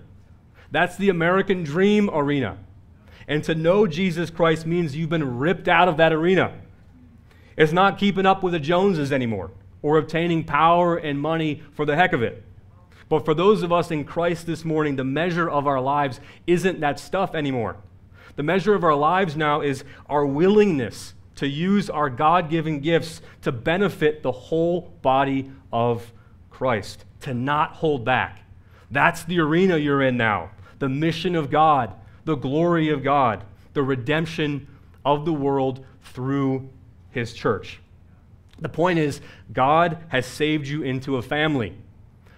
That's 0.71 0.95
the 0.95 1.09
American 1.09 1.63
dream 1.63 2.09
arena. 2.11 2.57
And 3.27 3.43
to 3.43 3.55
know 3.55 3.87
Jesus 3.87 4.29
Christ 4.29 4.65
means 4.65 4.95
you've 4.95 5.09
been 5.09 5.37
ripped 5.37 5.67
out 5.67 5.87
of 5.87 5.97
that 5.97 6.13
arena. 6.13 6.53
It's 7.57 7.71
not 7.71 7.97
keeping 7.97 8.25
up 8.25 8.43
with 8.43 8.53
the 8.53 8.59
Joneses 8.59 9.11
anymore. 9.11 9.51
or 9.81 9.97
obtaining 9.97 10.43
power 10.43 10.97
and 10.97 11.19
money 11.19 11.63
for 11.73 11.85
the 11.85 11.95
heck 11.95 12.13
of 12.13 12.21
it. 12.21 12.43
But 13.09 13.25
for 13.25 13.33
those 13.33 13.63
of 13.63 13.71
us 13.71 13.91
in 13.91 14.05
Christ 14.05 14.45
this 14.45 14.63
morning, 14.63 14.95
the 14.95 15.03
measure 15.03 15.49
of 15.49 15.67
our 15.67 15.81
lives 15.81 16.19
isn't 16.47 16.79
that 16.79 16.99
stuff 16.99 17.35
anymore. 17.35 17.77
The 18.41 18.45
measure 18.45 18.73
of 18.73 18.83
our 18.83 18.95
lives 18.95 19.37
now 19.37 19.61
is 19.61 19.83
our 20.09 20.25
willingness 20.25 21.13
to 21.35 21.47
use 21.47 21.91
our 21.91 22.09
God 22.09 22.49
given 22.49 22.79
gifts 22.79 23.21
to 23.43 23.51
benefit 23.51 24.23
the 24.23 24.31
whole 24.31 24.91
body 25.03 25.51
of 25.71 26.11
Christ, 26.49 27.05
to 27.19 27.35
not 27.35 27.73
hold 27.73 28.03
back. 28.03 28.39
That's 28.89 29.23
the 29.25 29.39
arena 29.39 29.77
you're 29.77 30.01
in 30.01 30.17
now 30.17 30.49
the 30.79 30.89
mission 30.89 31.35
of 31.35 31.51
God, 31.51 31.93
the 32.25 32.33
glory 32.33 32.89
of 32.89 33.03
God, 33.03 33.43
the 33.73 33.83
redemption 33.83 34.67
of 35.05 35.23
the 35.23 35.33
world 35.33 35.85
through 36.01 36.67
his 37.11 37.33
church. 37.33 37.79
The 38.59 38.69
point 38.69 38.97
is, 38.97 39.21
God 39.53 40.03
has 40.07 40.25
saved 40.25 40.65
you 40.65 40.81
into 40.81 41.17
a 41.17 41.21
family, 41.21 41.77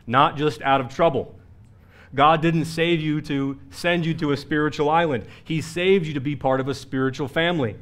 not 0.06 0.36
just 0.36 0.62
out 0.64 0.82
of 0.82 0.94
trouble. 0.94 1.34
God 2.16 2.42
didn't 2.42 2.66
save 2.66 3.02
you 3.02 3.22
to 3.22 3.60
send 3.72 4.06
you 4.06 4.14
to 4.16 4.32
a 4.32 4.38
spiritual 4.38 4.90
island, 4.90 5.26
He 5.44 5.62
saved 5.62 6.06
you 6.06 6.14
to 6.14 6.22
be 6.22 6.36
part 6.36 6.60
of 6.60 6.68
a 6.68 6.76
spiritual 6.76 7.28
family. 7.28 7.76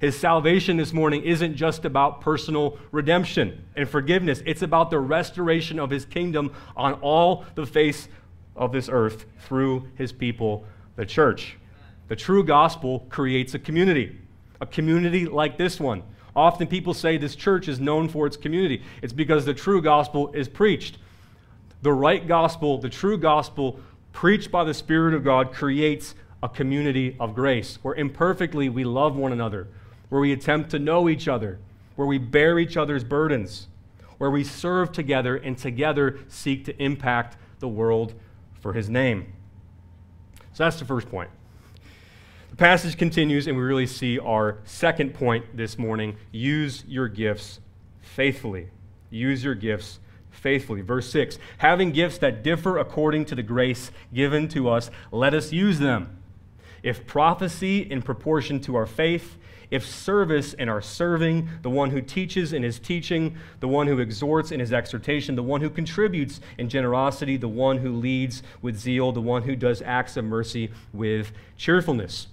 His 0.00 0.16
salvation 0.16 0.76
this 0.76 0.92
morning 0.92 1.24
isn't 1.24 1.56
just 1.56 1.84
about 1.84 2.20
personal 2.20 2.78
redemption 2.92 3.64
and 3.74 3.88
forgiveness, 3.88 4.42
it's 4.46 4.62
about 4.62 4.90
the 4.90 5.00
restoration 5.00 5.80
of 5.80 5.90
His 5.90 6.04
kingdom 6.04 6.52
on 6.76 6.94
all 6.94 7.44
the 7.56 7.66
face 7.66 8.08
of 8.54 8.70
this 8.72 8.88
earth 8.90 9.24
through 9.40 9.88
His 9.96 10.12
people, 10.12 10.64
the 10.96 11.06
church. 11.06 11.56
The 12.06 12.16
true 12.16 12.44
gospel 12.44 13.06
creates 13.10 13.54
a 13.54 13.58
community, 13.58 14.18
a 14.60 14.66
community 14.66 15.26
like 15.26 15.58
this 15.58 15.80
one. 15.80 16.02
Often 16.34 16.68
people 16.68 16.94
say 16.94 17.18
this 17.18 17.34
church 17.34 17.66
is 17.66 17.80
known 17.80 18.08
for 18.08 18.24
its 18.24 18.36
community. 18.36 18.82
It's 19.02 19.12
because 19.12 19.44
the 19.44 19.54
true 19.54 19.82
gospel 19.82 20.30
is 20.32 20.48
preached. 20.48 20.98
The 21.82 21.92
right 21.92 22.26
gospel, 22.26 22.78
the 22.78 22.88
true 22.88 23.18
gospel, 23.18 23.78
preached 24.12 24.50
by 24.50 24.64
the 24.64 24.74
Spirit 24.74 25.14
of 25.14 25.22
God, 25.22 25.52
creates 25.52 26.14
a 26.42 26.48
community 26.48 27.16
of 27.20 27.34
grace 27.34 27.78
where 27.82 27.94
imperfectly 27.94 28.68
we 28.68 28.84
love 28.84 29.16
one 29.16 29.32
another, 29.32 29.68
where 30.08 30.20
we 30.20 30.32
attempt 30.32 30.70
to 30.70 30.78
know 30.78 31.08
each 31.08 31.28
other, 31.28 31.58
where 31.96 32.06
we 32.06 32.18
bear 32.18 32.58
each 32.58 32.76
other's 32.76 33.04
burdens, 33.04 33.68
where 34.18 34.30
we 34.30 34.42
serve 34.42 34.90
together 34.92 35.36
and 35.36 35.56
together 35.56 36.18
seek 36.28 36.64
to 36.64 36.82
impact 36.82 37.36
the 37.60 37.68
world 37.68 38.14
for 38.60 38.72
His 38.72 38.88
name. 38.88 39.32
So 40.52 40.64
that's 40.64 40.78
the 40.78 40.84
first 40.84 41.08
point. 41.08 41.30
The 42.50 42.56
passage 42.56 42.96
continues, 42.96 43.46
and 43.46 43.56
we 43.56 43.62
really 43.62 43.86
see 43.86 44.18
our 44.18 44.58
second 44.64 45.14
point 45.14 45.56
this 45.56 45.78
morning 45.78 46.16
use 46.32 46.82
your 46.88 47.06
gifts 47.06 47.60
faithfully. 48.00 48.68
Use 49.10 49.44
your 49.44 49.54
gifts 49.54 50.00
faithfully. 50.38 50.80
Verse 50.80 51.10
6 51.10 51.38
Having 51.58 51.92
gifts 51.92 52.18
that 52.18 52.42
differ 52.42 52.78
according 52.78 53.26
to 53.26 53.34
the 53.34 53.42
grace 53.42 53.90
given 54.14 54.48
to 54.48 54.68
us, 54.68 54.90
let 55.12 55.34
us 55.34 55.52
use 55.52 55.78
them. 55.78 56.16
If 56.82 57.06
prophecy 57.06 57.80
in 57.80 58.02
proportion 58.02 58.60
to 58.60 58.76
our 58.76 58.86
faith, 58.86 59.36
if 59.70 59.84
service 59.84 60.54
in 60.54 60.68
our 60.68 60.80
serving, 60.80 61.48
the 61.62 61.70
one 61.70 61.90
who 61.90 62.00
teaches 62.00 62.52
in 62.52 62.62
his 62.62 62.78
teaching, 62.78 63.36
the 63.60 63.68
one 63.68 63.86
who 63.86 63.98
exhorts 63.98 64.50
in 64.50 64.60
his 64.60 64.72
exhortation, 64.72 65.34
the 65.34 65.42
one 65.42 65.60
who 65.60 65.68
contributes 65.68 66.40
in 66.56 66.68
generosity, 66.68 67.36
the 67.36 67.48
one 67.48 67.78
who 67.78 67.92
leads 67.92 68.42
with 68.62 68.78
zeal, 68.78 69.12
the 69.12 69.20
one 69.20 69.42
who 69.42 69.54
does 69.54 69.82
acts 69.82 70.16
of 70.16 70.24
mercy 70.24 70.70
with 70.94 71.32
cheerfulness. 71.56 72.28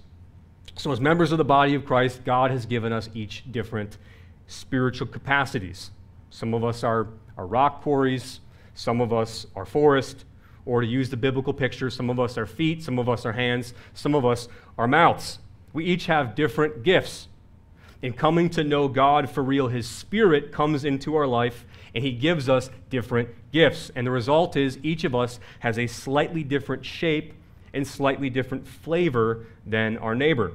So, 0.76 0.92
as 0.92 1.00
members 1.00 1.32
of 1.32 1.38
the 1.38 1.44
body 1.44 1.74
of 1.74 1.84
Christ, 1.84 2.24
God 2.24 2.50
has 2.50 2.64
given 2.64 2.92
us 2.92 3.10
each 3.14 3.44
different 3.50 3.98
spiritual 4.46 5.06
capacities. 5.06 5.90
Some 6.36 6.52
of 6.52 6.64
us 6.64 6.84
are 6.84 7.08
are 7.38 7.46
rock 7.46 7.80
quarries, 7.80 8.40
some 8.74 9.00
of 9.00 9.10
us 9.10 9.46
are 9.54 9.64
forest, 9.64 10.26
or 10.66 10.82
to 10.82 10.86
use 10.86 11.08
the 11.08 11.16
biblical 11.16 11.54
picture, 11.54 11.88
some 11.88 12.10
of 12.10 12.20
us 12.20 12.36
are 12.36 12.44
feet, 12.44 12.82
some 12.82 12.98
of 12.98 13.08
us 13.08 13.24
are 13.24 13.32
hands, 13.32 13.72
some 13.94 14.14
of 14.14 14.26
us 14.26 14.46
are 14.76 14.86
mouths. 14.86 15.38
We 15.72 15.86
each 15.86 16.06
have 16.06 16.34
different 16.34 16.82
gifts. 16.82 17.28
In 18.02 18.12
coming 18.12 18.50
to 18.50 18.64
know 18.64 18.86
God 18.86 19.30
for 19.30 19.42
real, 19.42 19.68
His 19.68 19.88
Spirit 19.88 20.52
comes 20.52 20.84
into 20.84 21.16
our 21.16 21.26
life 21.26 21.64
and 21.94 22.04
He 22.04 22.12
gives 22.12 22.50
us 22.50 22.68
different 22.90 23.30
gifts. 23.50 23.90
And 23.94 24.06
the 24.06 24.10
result 24.10 24.58
is 24.58 24.78
each 24.82 25.04
of 25.04 25.14
us 25.14 25.40
has 25.60 25.78
a 25.78 25.86
slightly 25.86 26.44
different 26.44 26.84
shape 26.84 27.32
and 27.72 27.86
slightly 27.86 28.28
different 28.28 28.68
flavor 28.68 29.46
than 29.64 29.96
our 29.96 30.14
neighbor. 30.14 30.52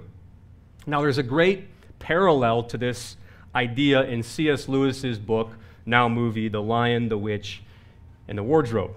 Now, 0.86 1.01
there's 1.01 1.17
a 1.17 1.23
great 1.23 1.67
parallel 1.97 2.63
to 2.65 2.77
this 2.77 3.17
idea 3.56 4.03
in 4.03 4.23
C.S. 4.23 4.67
Lewis's 4.67 5.19
book, 5.19 5.51
now 5.86 6.08
movie, 6.08 6.48
The 6.48 6.62
Lion, 6.62 7.10
the 7.10 7.17
Witch, 7.17 7.63
and 8.28 8.38
the 8.38 8.44
Wardrobe. 8.44 8.91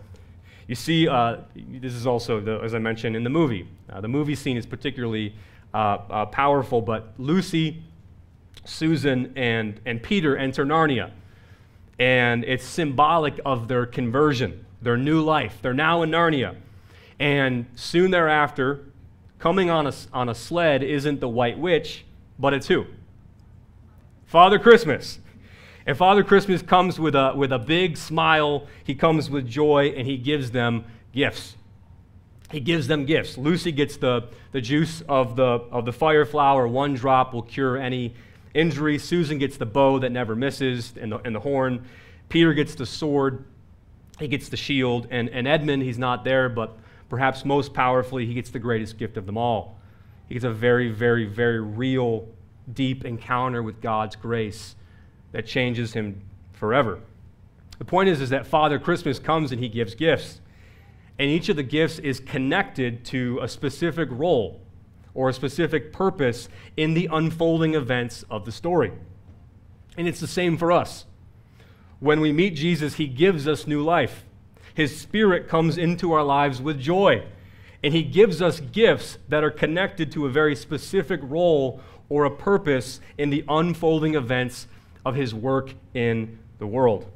You 0.67 0.75
see, 0.75 1.09
uh, 1.09 1.39
this 1.55 1.93
is 1.93 2.07
also, 2.07 2.41
the, 2.41 2.61
as 2.61 2.75
I 2.75 2.79
mentioned, 2.79 3.17
in 3.17 3.25
the 3.25 3.31
movie. 3.31 3.69
Uh, 3.91 4.01
the 4.01 4.09
movie 4.09 4.35
scene 4.35 4.57
is 4.57 4.65
particularly 4.65 5.35
uh, 5.75 5.99
uh, 6.09 6.27
powerful, 6.27 6.81
but 6.81 7.13
Lucy, 7.19 7.83
Susan, 8.65 9.33
and, 9.37 9.81
and 9.85 10.03
Peter 10.03 10.37
enter 10.37 10.65
Narnia. 10.65 11.11
And 11.99 12.45
it's 12.45 12.65
symbolic 12.65 13.39
of 13.45 13.69
their 13.69 13.87
conversion, 13.87 14.65
their 14.81 14.97
new 14.97 15.21
life. 15.21 15.59
They're 15.61 15.75
now 15.75 16.03
in 16.03 16.11
Narnia. 16.11 16.57
And 17.19 17.67
soon 17.75 18.11
thereafter, 18.11 18.81
coming 19.39 19.71
on 19.71 19.87
a, 19.87 19.93
on 20.13 20.29
a 20.29 20.35
sled 20.35 20.83
isn't 20.83 21.21
the 21.21 21.29
White 21.29 21.59
Witch, 21.59 22.05
but 22.39 22.55
it's 22.55 22.69
who? 22.69 22.87
Father 24.27 24.59
Christmas. 24.59 25.19
And 25.87 25.97
Father 25.97 26.25
Christmas 26.25 26.63
comes 26.63 26.99
with 26.99 27.15
a, 27.15 27.35
with 27.37 27.53
a 27.53 27.59
big 27.59 27.97
smile, 27.97 28.67
he 28.85 28.95
comes 28.95 29.29
with 29.29 29.47
joy, 29.47 29.89
and 29.97 30.07
he 30.07 30.17
gives 30.17 30.51
them 30.51 30.85
gifts. 31.13 31.57
He 32.51 32.61
gives 32.61 32.87
them 32.87 33.05
gifts. 33.05 33.37
Lucy 33.37 33.73
gets 33.73 33.97
the, 33.97 34.29
the 34.53 34.61
juice 34.61 35.03
of 35.09 35.37
the, 35.37 35.43
of 35.43 35.85
the 35.85 35.93
fire 35.93 36.25
flower. 36.25 36.67
One 36.67 36.95
drop 36.95 37.35
will 37.35 37.43
cure 37.43 37.77
any 37.77 38.15
injury. 38.55 38.99
Susan 38.99 39.39
gets 39.39 39.57
the 39.57 39.67
bow 39.67 39.99
that 39.99 40.11
never 40.11 40.35
misses 40.35 40.95
and 40.99 41.13
the, 41.13 41.19
and 41.19 41.35
the 41.35 41.41
horn. 41.41 41.85
Peter 42.29 42.55
gets 42.55 42.75
the 42.75 42.87
sword. 42.87 43.45
He 44.19 44.29
gets 44.29 44.49
the 44.49 44.57
shield. 44.57 45.09
And, 45.11 45.29
and 45.31 45.47
Edmund, 45.49 45.83
he's 45.83 45.99
not 45.99 46.25
there, 46.25 46.49
but 46.49 46.79
perhaps 47.11 47.45
most 47.45 47.75
powerfully, 47.75 48.25
he 48.25 48.35
gets 48.35 48.51
the 48.51 48.59
greatest 48.59 48.97
gift 48.99 49.17
of 49.17 49.27
them 49.27 49.37
all. 49.37 49.79
He 50.29 50.35
gets 50.35 50.45
a 50.45 50.53
very, 50.53 50.91
very, 50.91 51.27
very 51.27 51.61
real, 51.61 52.29
deep 52.73 53.05
encounter 53.05 53.63
with 53.63 53.83
God's 53.83 54.17
grace 54.17 54.77
that 55.35 55.45
changes 55.45 55.93
him 55.93 56.23
forever. 56.53 57.01
The 57.79 57.85
point 57.85 58.09
is, 58.09 58.21
is 58.21 58.31
that 58.31 58.47
Father 58.47 58.79
Christmas 58.79 59.19
comes 59.19 59.51
and 59.51 59.61
he 59.61 59.69
gives 59.69 59.97
gifts. 59.97 60.41
And 61.19 61.29
each 61.29 61.49
of 61.49 61.57
the 61.57 61.65
gifts 61.65 61.99
is 61.99 62.21
connected 62.21 63.05
to 63.07 63.41
a 63.43 63.49
specific 63.49 64.09
role 64.13 64.61
or 65.13 65.29
a 65.29 65.33
specific 65.33 65.93
purpose 65.93 66.49
in 66.77 66.95
the 66.95 67.09
unfolding 67.13 67.75
events 67.75 68.25
of 68.31 68.45
the 68.45 68.53
story. 68.53 68.93
And 69.99 70.07
it's 70.07 70.21
the 70.21 70.29
same 70.29 70.57
for 70.57 70.71
us. 70.71 71.05
When 71.99 72.21
we 72.21 72.33
meet 72.33 72.55
Jesus, 72.55 72.95
he 72.95 73.09
gives 73.09 73.49
us 73.49 73.67
new 73.67 73.83
life. 73.83 74.25
His 74.73 74.97
spirit 74.97 75.49
comes 75.49 75.77
into 75.77 76.13
our 76.13 76.23
lives 76.23 76.63
with 76.63 76.81
joy. 76.81 77.27
And 77.83 77.93
he 77.93 78.05
gives 78.05 78.41
us 78.41 78.61
gifts 78.61 79.19
that 79.29 79.43
are 79.43 79.51
connected 79.51 80.13
to 80.13 80.27
a 80.27 80.31
very 80.31 80.55
specific 80.55 81.19
role 81.25 81.81
or 82.09 82.25
a 82.25 82.31
purpose 82.31 83.01
in 83.19 83.31
the 83.31 83.45
unfolding 83.49 84.15
events 84.15 84.69
of 85.05 85.15
his 85.15 85.35
work 85.35 85.75
in 85.95 86.39
the 86.59 86.67
world. 86.67 87.11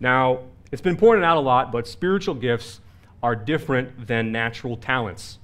Now, 0.00 0.40
it's 0.70 0.82
been 0.82 0.96
pointed 0.96 1.24
out 1.24 1.36
a 1.36 1.40
lot, 1.40 1.72
but 1.72 1.86
spiritual 1.86 2.34
gifts 2.34 2.80
are 3.22 3.36
different 3.36 4.06
than 4.06 4.32
natural 4.32 4.76
talents. 4.76 5.38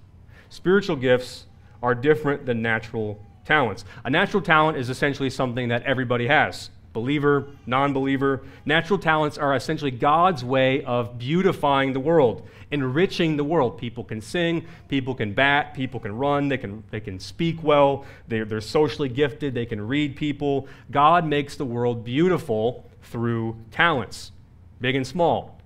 Spiritual 0.48 0.96
gifts 0.96 1.46
are 1.82 1.94
different 1.94 2.46
than 2.46 2.60
natural 2.60 3.24
talents. 3.44 3.84
A 4.04 4.10
natural 4.10 4.42
talent 4.42 4.76
is 4.76 4.90
essentially 4.90 5.30
something 5.30 5.68
that 5.68 5.82
everybody 5.84 6.26
has 6.26 6.70
believer, 6.92 7.46
non 7.66 7.92
believer. 7.92 8.42
Natural 8.64 8.98
talents 8.98 9.38
are 9.38 9.54
essentially 9.54 9.90
God's 9.90 10.44
way 10.44 10.82
of 10.84 11.18
beautifying 11.18 11.92
the 11.92 12.00
world, 12.00 12.48
enriching 12.70 13.36
the 13.36 13.44
world. 13.44 13.78
People 13.78 14.04
can 14.04 14.20
sing, 14.20 14.66
people 14.88 15.14
can 15.14 15.32
bat, 15.32 15.74
people 15.74 16.00
can 16.00 16.16
run, 16.16 16.48
they 16.48 16.58
can, 16.58 16.82
they 16.90 17.00
can 17.00 17.18
speak 17.18 17.62
well, 17.62 18.04
they're, 18.28 18.44
they're 18.44 18.60
socially 18.60 19.08
gifted, 19.08 19.54
they 19.54 19.66
can 19.66 19.80
read 19.86 20.16
people. 20.16 20.66
God 20.90 21.24
makes 21.26 21.56
the 21.56 21.64
world 21.64 22.04
beautiful 22.04 22.84
through 23.04 23.56
talents, 23.70 24.32
big 24.80 24.96
and 24.96 25.06
small. 25.06 25.58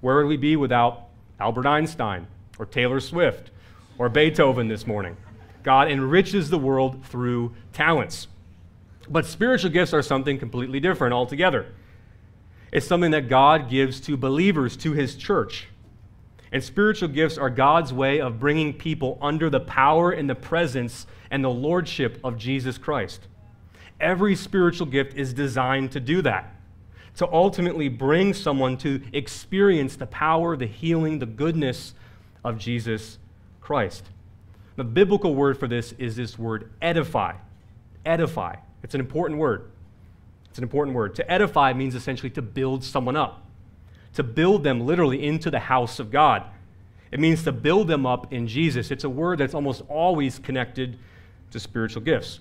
Where 0.00 0.16
would 0.16 0.26
we 0.26 0.36
be 0.36 0.56
without 0.56 1.08
Albert 1.38 1.66
Einstein 1.66 2.26
or 2.58 2.66
Taylor 2.66 3.00
Swift 3.00 3.50
or 3.98 4.08
Beethoven 4.08 4.68
this 4.68 4.86
morning? 4.86 5.16
God 5.62 5.88
enriches 5.88 6.50
the 6.50 6.58
world 6.58 7.04
through 7.06 7.54
talents. 7.72 8.26
But 9.08 9.26
spiritual 9.26 9.70
gifts 9.70 9.92
are 9.92 10.02
something 10.02 10.38
completely 10.38 10.80
different 10.80 11.12
altogether. 11.12 11.66
It's 12.72 12.86
something 12.86 13.10
that 13.10 13.28
God 13.28 13.68
gives 13.68 14.00
to 14.02 14.16
believers, 14.16 14.76
to 14.78 14.92
his 14.92 15.16
church. 15.16 15.68
And 16.52 16.62
spiritual 16.62 17.08
gifts 17.08 17.38
are 17.38 17.50
God's 17.50 17.92
way 17.92 18.20
of 18.20 18.38
bringing 18.38 18.72
people 18.74 19.18
under 19.20 19.48
the 19.50 19.60
power 19.60 20.10
and 20.10 20.28
the 20.28 20.34
presence 20.34 21.06
and 21.30 21.42
the 21.42 21.50
lordship 21.50 22.20
of 22.22 22.36
Jesus 22.36 22.78
Christ. 22.78 23.26
Every 24.00 24.34
spiritual 24.34 24.86
gift 24.86 25.16
is 25.16 25.32
designed 25.32 25.92
to 25.92 26.00
do 26.00 26.22
that, 26.22 26.54
to 27.16 27.30
ultimately 27.32 27.88
bring 27.88 28.34
someone 28.34 28.76
to 28.78 29.00
experience 29.12 29.96
the 29.96 30.06
power, 30.06 30.56
the 30.56 30.66
healing, 30.66 31.18
the 31.18 31.26
goodness 31.26 31.94
of 32.44 32.58
Jesus 32.58 33.18
Christ. 33.60 34.04
The 34.76 34.84
biblical 34.84 35.34
word 35.34 35.58
for 35.58 35.68
this 35.68 35.92
is 35.92 36.16
this 36.16 36.38
word 36.38 36.70
edify. 36.82 37.34
Edify. 38.04 38.56
It's 38.82 38.94
an 38.94 39.00
important 39.00 39.38
word. 39.38 39.70
It's 40.50 40.58
an 40.58 40.64
important 40.64 40.94
word. 40.94 41.14
To 41.16 41.30
edify 41.30 41.72
means 41.72 41.94
essentially 41.94 42.30
to 42.30 42.42
build 42.42 42.84
someone 42.84 43.16
up, 43.16 43.44
to 44.14 44.22
build 44.22 44.64
them 44.64 44.86
literally 44.86 45.26
into 45.26 45.50
the 45.50 45.60
house 45.60 45.98
of 45.98 46.10
God. 46.10 46.44
It 47.10 47.20
means 47.20 47.42
to 47.44 47.52
build 47.52 47.88
them 47.88 48.06
up 48.06 48.32
in 48.32 48.46
Jesus. 48.46 48.90
It's 48.90 49.04
a 49.04 49.08
word 49.10 49.38
that's 49.38 49.54
almost 49.54 49.82
always 49.88 50.38
connected 50.38 50.98
to 51.50 51.60
spiritual 51.60 52.02
gifts. 52.02 52.40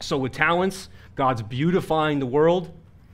So, 0.00 0.18
with 0.18 0.32
talents, 0.32 0.88
God's 1.14 1.42
beautifying 1.42 2.18
the 2.18 2.26
world, 2.26 2.72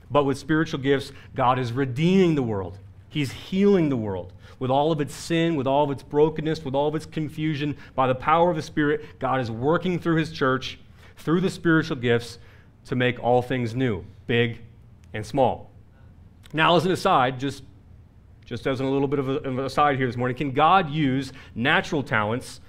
but 0.09 0.23
with 0.23 0.37
spiritual 0.37 0.79
gifts, 0.79 1.11
God 1.35 1.59
is 1.59 1.71
redeeming 1.71 2.35
the 2.35 2.43
world. 2.43 2.79
He's 3.09 3.31
healing 3.31 3.89
the 3.89 3.97
world 3.97 4.33
with 4.59 4.71
all 4.71 4.91
of 4.91 5.01
its 5.01 5.13
sin, 5.13 5.55
with 5.55 5.67
all 5.67 5.83
of 5.83 5.91
its 5.91 6.03
brokenness, 6.03 6.63
with 6.63 6.75
all 6.75 6.87
of 6.87 6.95
its 6.95 7.05
confusion. 7.05 7.75
By 7.95 8.07
the 8.07 8.15
power 8.15 8.49
of 8.49 8.55
the 8.55 8.61
Spirit, 8.61 9.19
God 9.19 9.39
is 9.41 9.49
working 9.49 9.99
through 9.99 10.17
His 10.17 10.31
church, 10.31 10.79
through 11.21 11.41
the 11.41 11.49
spiritual 11.49 11.97
gifts, 11.97 12.37
to 12.85 12.95
make 12.95 13.21
all 13.23 13.41
things 13.41 13.75
new, 13.75 14.03
big 14.27 14.59
and 15.13 15.25
small. 15.25 15.69
Now, 16.53 16.75
as 16.75 16.85
an 16.85 16.91
aside, 16.91 17.39
just, 17.39 17.63
just 18.45 18.65
as 18.67 18.79
a 18.79 18.85
little 18.85 19.07
bit 19.07 19.19
of, 19.19 19.29
a, 19.29 19.37
an 19.39 19.59
aside 19.59 19.97
here 19.97 20.07
this 20.07 20.17
morning, 20.17 20.35
can 20.35 20.51
God 20.51 20.89
use 20.89 21.31
natural 21.55 22.03
talents 22.03 22.59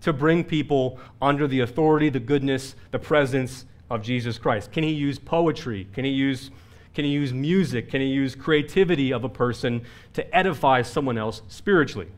to 0.00 0.12
bring 0.12 0.42
people 0.42 0.98
under 1.20 1.46
the 1.46 1.60
authority, 1.60 2.08
the 2.08 2.20
goodness, 2.20 2.74
the 2.90 2.98
presence 2.98 3.66
of 3.88 4.02
Jesus 4.02 4.36
Christ? 4.36 4.72
Can 4.72 4.82
He 4.82 4.90
use 4.90 5.18
poetry? 5.18 5.86
Can 5.92 6.04
He 6.04 6.10
use 6.10 6.50
can 6.94 7.04
he 7.04 7.10
use 7.10 7.32
music? 7.32 7.88
Can 7.90 8.00
he 8.00 8.08
use 8.08 8.34
creativity 8.34 9.12
of 9.12 9.24
a 9.24 9.28
person 9.28 9.82
to 10.12 10.36
edify 10.36 10.82
someone 10.82 11.16
else 11.16 11.42
spiritually? 11.48 12.08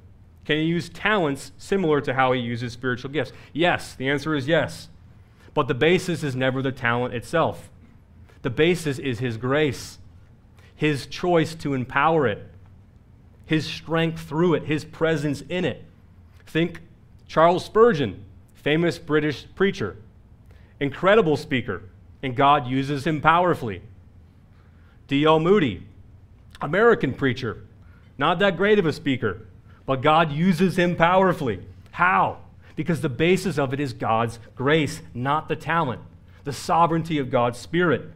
Can 0.44 0.56
he 0.56 0.64
use 0.64 0.88
talents 0.88 1.52
similar 1.58 2.00
to 2.00 2.12
how 2.12 2.32
he 2.32 2.40
uses 2.40 2.72
spiritual 2.72 3.10
gifts? 3.10 3.32
Yes, 3.52 3.94
the 3.94 4.08
answer 4.08 4.34
is 4.34 4.48
yes. 4.48 4.88
But 5.54 5.68
the 5.68 5.74
basis 5.74 6.22
is 6.22 6.34
never 6.34 6.60
the 6.60 6.72
talent 6.72 7.14
itself. 7.14 7.70
The 8.42 8.50
basis 8.50 8.98
is 8.98 9.20
his 9.20 9.36
grace, 9.36 9.98
his 10.74 11.06
choice 11.06 11.54
to 11.56 11.72
empower 11.72 12.26
it, 12.26 12.46
his 13.46 13.64
strength 13.64 14.20
through 14.20 14.54
it, 14.54 14.64
his 14.64 14.84
presence 14.84 15.42
in 15.48 15.64
it. 15.64 15.84
Think 16.46 16.80
Charles 17.26 17.64
Spurgeon, 17.64 18.24
famous 18.54 18.98
British 18.98 19.46
preacher, 19.54 19.96
incredible 20.80 21.36
speaker, 21.36 21.82
and 22.22 22.34
God 22.34 22.66
uses 22.66 23.06
him 23.06 23.20
powerfully. 23.20 23.82
D.L. 25.06 25.40
Moody, 25.40 25.86
American 26.60 27.14
preacher, 27.14 27.62
not 28.18 28.38
that 28.40 28.56
great 28.56 28.78
of 28.78 28.86
a 28.86 28.92
speaker, 28.92 29.46
but 29.86 30.02
God 30.02 30.32
uses 30.32 30.78
him 30.78 30.96
powerfully. 30.96 31.62
How? 31.90 32.38
Because 32.76 33.00
the 33.00 33.08
basis 33.08 33.58
of 33.58 33.72
it 33.72 33.80
is 33.80 33.92
God's 33.92 34.38
grace, 34.56 35.00
not 35.14 35.48
the 35.48 35.56
talent, 35.56 36.02
the 36.44 36.52
sovereignty 36.52 37.18
of 37.18 37.30
God's 37.30 37.58
Spirit. 37.58 38.10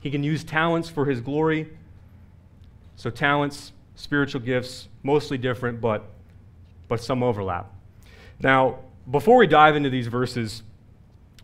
He 0.00 0.10
can 0.10 0.22
use 0.22 0.44
talents 0.44 0.88
for 0.88 1.06
his 1.06 1.20
glory. 1.20 1.68
So, 2.96 3.10
talents, 3.10 3.72
spiritual 3.96 4.40
gifts, 4.40 4.88
mostly 5.02 5.38
different, 5.38 5.80
but, 5.80 6.04
but 6.88 7.00
some 7.00 7.22
overlap. 7.22 7.72
Now, 8.40 8.78
before 9.10 9.36
we 9.36 9.46
dive 9.46 9.76
into 9.76 9.90
these 9.90 10.06
verses, 10.06 10.62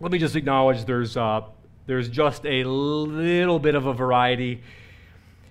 let 0.01 0.13
me 0.13 0.19
just 0.19 0.37
acknowledge 0.37 0.85
there's, 0.85 1.17
uh, 1.17 1.43
there's 1.87 2.09
just 2.09 2.45
a 2.47 2.65
little 2.65 3.59
bit 3.59 3.75
of 3.75 3.87
a 3.87 3.93
variety 3.93 4.63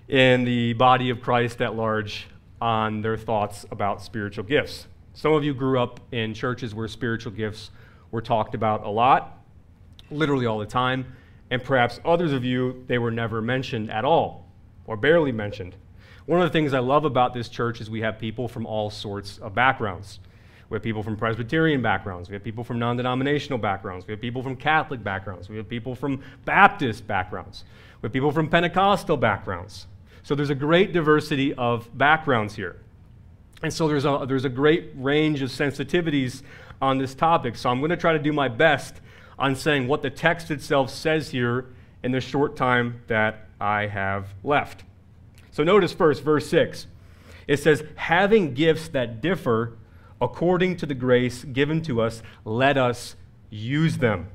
in 0.08 0.44
the 0.44 0.72
body 0.74 1.10
of 1.10 1.20
Christ 1.20 1.60
at 1.60 1.74
large 1.74 2.26
on 2.60 3.02
their 3.02 3.16
thoughts 3.16 3.66
about 3.70 4.02
spiritual 4.02 4.44
gifts. 4.44 4.86
Some 5.16 5.32
of 5.32 5.42
you 5.42 5.54
grew 5.54 5.80
up 5.80 5.98
in 6.12 6.34
churches 6.34 6.74
where 6.74 6.86
spiritual 6.88 7.32
gifts 7.32 7.70
were 8.10 8.20
talked 8.20 8.54
about 8.54 8.84
a 8.84 8.90
lot, 8.90 9.42
literally 10.10 10.44
all 10.44 10.58
the 10.58 10.66
time, 10.66 11.16
and 11.50 11.64
perhaps 11.64 11.98
others 12.04 12.34
of 12.34 12.44
you, 12.44 12.84
they 12.86 12.98
were 12.98 13.10
never 13.10 13.40
mentioned 13.40 13.90
at 13.90 14.04
all 14.04 14.46
or 14.86 14.94
barely 14.94 15.32
mentioned. 15.32 15.74
One 16.26 16.42
of 16.42 16.46
the 16.46 16.52
things 16.52 16.74
I 16.74 16.80
love 16.80 17.06
about 17.06 17.32
this 17.32 17.48
church 17.48 17.80
is 17.80 17.88
we 17.88 18.02
have 18.02 18.18
people 18.18 18.46
from 18.46 18.66
all 18.66 18.90
sorts 18.90 19.38
of 19.38 19.54
backgrounds. 19.54 20.18
We 20.68 20.74
have 20.74 20.82
people 20.82 21.02
from 21.02 21.16
Presbyterian 21.16 21.80
backgrounds. 21.80 22.28
We 22.28 22.34
have 22.34 22.44
people 22.44 22.62
from 22.62 22.78
non 22.78 22.98
denominational 22.98 23.58
backgrounds. 23.58 24.06
We 24.06 24.12
have 24.12 24.20
people 24.20 24.42
from 24.42 24.54
Catholic 24.54 25.02
backgrounds. 25.02 25.48
We 25.48 25.56
have 25.56 25.66
people 25.66 25.94
from 25.94 26.22
Baptist 26.44 27.06
backgrounds. 27.06 27.64
We 28.02 28.08
have 28.08 28.12
people 28.12 28.32
from 28.32 28.50
Pentecostal 28.50 29.16
backgrounds. 29.16 29.86
So 30.24 30.34
there's 30.34 30.50
a 30.50 30.54
great 30.54 30.92
diversity 30.92 31.54
of 31.54 31.88
backgrounds 31.96 32.54
here. 32.54 32.76
And 33.62 33.72
so 33.72 33.88
there's 33.88 34.04
a, 34.04 34.24
there's 34.28 34.44
a 34.44 34.50
great 34.50 34.90
range 34.94 35.42
of 35.42 35.50
sensitivities 35.50 36.42
on 36.80 36.98
this 36.98 37.14
topic. 37.14 37.56
So 37.56 37.70
I'm 37.70 37.78
going 37.78 37.90
to 37.90 37.96
try 37.96 38.12
to 38.12 38.18
do 38.18 38.32
my 38.32 38.48
best 38.48 39.00
on 39.38 39.56
saying 39.56 39.88
what 39.88 40.02
the 40.02 40.10
text 40.10 40.50
itself 40.50 40.90
says 40.90 41.30
here 41.30 41.66
in 42.02 42.12
the 42.12 42.20
short 42.20 42.56
time 42.56 43.02
that 43.06 43.48
I 43.60 43.86
have 43.86 44.28
left. 44.44 44.84
So 45.50 45.64
notice 45.64 45.92
first, 45.92 46.22
verse 46.22 46.48
6. 46.48 46.86
It 47.46 47.58
says, 47.58 47.84
having 47.94 48.54
gifts 48.54 48.88
that 48.88 49.20
differ 49.20 49.76
according 50.20 50.76
to 50.78 50.86
the 50.86 50.94
grace 50.94 51.44
given 51.44 51.80
to 51.82 52.00
us, 52.02 52.22
let 52.44 52.76
us 52.76 53.16
use 53.50 53.98
them. 53.98 54.28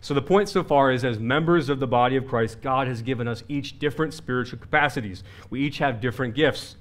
So, 0.00 0.14
the 0.14 0.22
point 0.22 0.48
so 0.48 0.64
far 0.64 0.90
is 0.90 1.04
as 1.04 1.20
members 1.20 1.68
of 1.68 1.78
the 1.78 1.86
body 1.86 2.16
of 2.16 2.26
Christ, 2.26 2.60
God 2.60 2.88
has 2.88 3.02
given 3.02 3.28
us 3.28 3.44
each 3.48 3.78
different 3.78 4.12
spiritual 4.12 4.58
capacities. 4.58 5.22
We 5.48 5.60
each 5.60 5.78
have 5.78 6.00
different 6.00 6.34
gifts 6.34 6.74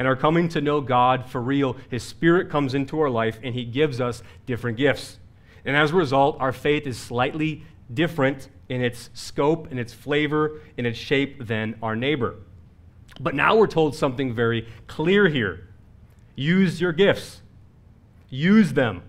and 0.00 0.08
are 0.08 0.16
coming 0.16 0.48
to 0.48 0.62
know 0.62 0.80
God 0.80 1.26
for 1.26 1.42
real, 1.42 1.76
His 1.90 2.02
Spirit 2.02 2.48
comes 2.48 2.72
into 2.72 2.98
our 2.98 3.10
life 3.10 3.38
and 3.42 3.54
He 3.54 3.66
gives 3.66 4.00
us 4.00 4.22
different 4.46 4.78
gifts. 4.78 5.18
And 5.66 5.76
as 5.76 5.90
a 5.90 5.94
result, 5.94 6.38
our 6.40 6.52
faith 6.52 6.86
is 6.86 6.96
slightly 6.96 7.64
different 7.92 8.48
in 8.70 8.82
its 8.82 9.10
scope, 9.12 9.70
in 9.70 9.78
its 9.78 9.92
flavor, 9.92 10.62
in 10.78 10.86
its 10.86 10.98
shape 10.98 11.46
than 11.46 11.76
our 11.82 11.94
neighbor. 11.94 12.36
But 13.20 13.34
now 13.34 13.56
we're 13.56 13.66
told 13.66 13.94
something 13.94 14.32
very 14.32 14.66
clear 14.86 15.28
here 15.28 15.68
use 16.34 16.80
your 16.80 16.92
gifts, 16.92 17.42
use 18.30 18.72
them, 18.72 19.02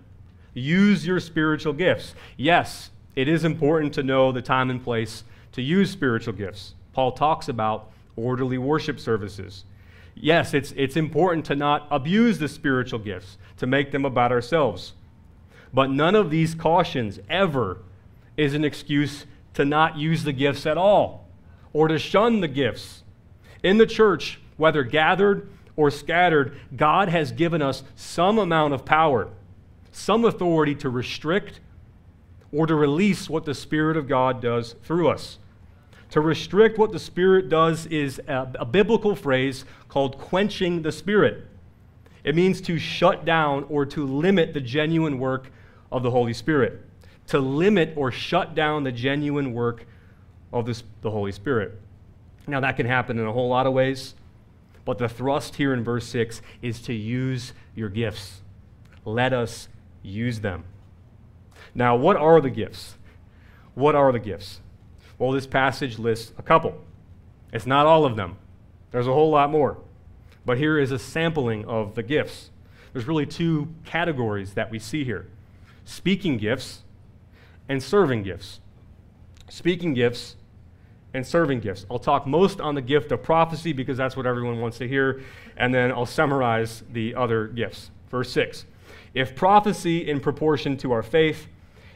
use 0.54 1.08
your 1.08 1.22
spiritual 1.22 1.72
gifts. 1.72 2.16
Yes, 2.36 2.90
it 3.16 3.30
is 3.30 3.46
important 3.46 3.94
to 3.94 4.04
know 4.04 4.34
the 4.34 4.42
time 4.42 4.70
and 4.70 4.84
place 4.84 5.24
to 5.54 5.62
use 5.62 5.90
spiritual 5.90 6.34
gifts. 6.34 6.76
Paul 6.92 7.14
talks 7.14 7.48
about 7.48 7.94
orderly 8.18 8.58
worship 8.58 9.00
services 9.00 9.64
yes, 10.16 10.54
it's, 10.54 10.74
it's 10.76 10.96
important 10.96 11.46
to 11.46 11.56
not 11.56 11.88
abuse 11.92 12.40
the 12.40 12.48
spiritual 12.48 13.00
gifts, 13.00 13.38
to 13.58 13.68
make 13.68 13.92
them 13.92 14.06
about 14.06 14.32
ourselves. 14.32 14.94
But 15.74 15.90
none 15.90 16.16
of 16.16 16.30
these 16.30 16.56
cautions 16.56 17.20
ever 17.30 17.80
is 18.38 18.54
an 18.54 18.66
excuse 18.66 19.26
to 19.54 19.66
not 19.66 19.98
use 19.98 20.24
the 20.24 20.34
gifts 20.34 20.66
at 20.66 20.78
all 20.78 21.28
or 21.74 21.88
to 21.88 22.00
shun 22.00 22.42
the 22.42 22.48
gifts. 22.48 23.04
In 23.64 23.78
the 23.78 23.86
church, 23.86 24.40
whether 24.58 24.84
gathered 24.84 25.50
or 25.76 25.90
scattered, 25.90 26.58
God 26.76 27.10
has 27.10 27.32
given 27.32 27.62
us 27.62 27.84
some 27.96 28.38
amount 28.38 28.74
of 28.74 28.86
power, 28.86 29.30
some 29.92 30.26
authority 30.26 30.76
to 30.76 30.90
restrict 30.90 31.60
or 32.52 32.68
to 32.68 32.76
release 32.76 33.30
what 33.30 33.46
the 33.46 33.54
Spirit 33.54 33.96
of 33.96 34.08
God 34.08 34.42
does 34.42 34.76
through 34.84 35.10
us. 35.10 35.38
To 36.12 36.20
restrict 36.20 36.78
what 36.78 36.92
the 36.92 37.00
Spirit 37.00 37.48
does 37.48 37.86
is 37.88 38.20
a, 38.28 38.52
a, 38.60 38.66
biblical 38.66 39.16
phrase 39.16 39.64
called 39.88 40.18
quenching 40.18 40.82
the 40.82 40.92
Spirit. 40.92 41.48
It 42.26 42.36
means 42.36 42.60
to 42.62 42.78
shut 42.78 43.24
down 43.24 43.66
or 43.70 43.86
to 43.88 44.06
limit 44.06 44.54
the 44.54 44.60
genuine 44.60 45.20
work 45.20 45.52
of 45.90 46.04
the 46.04 46.12
Holy 46.12 46.34
Spirit. 46.34 46.82
To 47.28 47.40
limit 47.40 47.94
or 47.96 48.12
shut 48.12 48.54
down 48.56 48.84
the 48.84 48.92
genuine 48.92 49.54
work 49.54 49.86
of 50.52 50.66
this, 50.66 50.84
the 51.02 51.12
Holy 51.12 51.32
Spirit. 51.32 51.80
Now, 52.46 52.60
that 52.60 52.76
can 52.76 52.86
happen 52.86 53.18
in 53.18 53.26
a 53.26 53.32
whole 53.32 53.48
lot 53.48 53.66
of 53.66 53.72
ways, 53.72 54.16
but 54.84 54.98
the 54.98 55.08
thrust 55.08 55.56
here 55.56 55.74
in 55.74 55.82
verse 55.82 56.06
6 56.08 56.42
is 56.62 56.82
to 56.82 56.94
use 56.94 57.54
your 57.74 57.88
gifts. 57.88 58.42
Let 59.06 59.32
us 59.32 59.70
use 60.04 60.42
them. 60.42 60.66
Now, 61.74 61.96
what 61.96 62.18
are 62.18 62.42
the 62.42 62.50
gifts? 62.50 62.96
What 63.76 63.96
are 63.96 64.12
the 64.12 64.20
gifts? 64.20 64.60
Well, 65.22 65.34
this 65.34 65.46
passage 65.46 66.00
lists 66.00 66.34
a 66.40 66.42
couple. 66.42 66.82
It's 67.54 67.68
not 67.68 67.86
all 67.86 68.06
of 68.06 68.16
them, 68.16 68.38
there's 68.90 69.06
a 69.06 69.14
whole 69.14 69.30
lot 69.30 69.52
more. 69.52 69.78
But 70.48 70.58
here 70.58 70.80
is 70.80 70.92
a 70.92 70.98
sampling 70.98 71.64
of 71.66 71.94
the 71.94 72.02
gifts. 72.02 72.50
There's 72.92 73.08
really 73.08 73.28
two 73.28 73.68
categories 73.86 74.56
that 74.56 74.72
we 74.72 74.80
see 74.80 75.04
here 75.04 75.28
speaking 75.86 76.38
gifts 76.38 76.82
and 77.70 77.84
serving 77.84 78.24
gifts. 78.24 78.62
Speaking 79.48 79.94
gifts 79.94 80.38
and 81.14 81.26
serving 81.28 81.60
gifts. 81.60 81.86
I'll 81.92 82.00
talk 82.00 82.26
most 82.26 82.60
on 82.60 82.74
the 82.74 82.82
gift 82.82 83.12
of 83.12 83.22
prophecy 83.22 83.74
because 83.74 83.98
that's 83.98 84.18
what 84.18 84.26
everyone 84.26 84.60
wants 84.60 84.80
to 84.80 84.88
hear, 84.88 85.22
and 85.56 85.72
then 85.72 85.92
I'll 85.92 86.08
summarize 86.08 86.84
the 86.92 87.14
other 87.14 87.46
gifts. 87.46 87.92
Verse 88.10 88.32
6 88.32 88.66
If 89.14 89.36
prophecy 89.36 90.10
in 90.10 90.20
proportion 90.20 90.78
to 90.78 90.92
our 90.92 91.04
faith, 91.04 91.48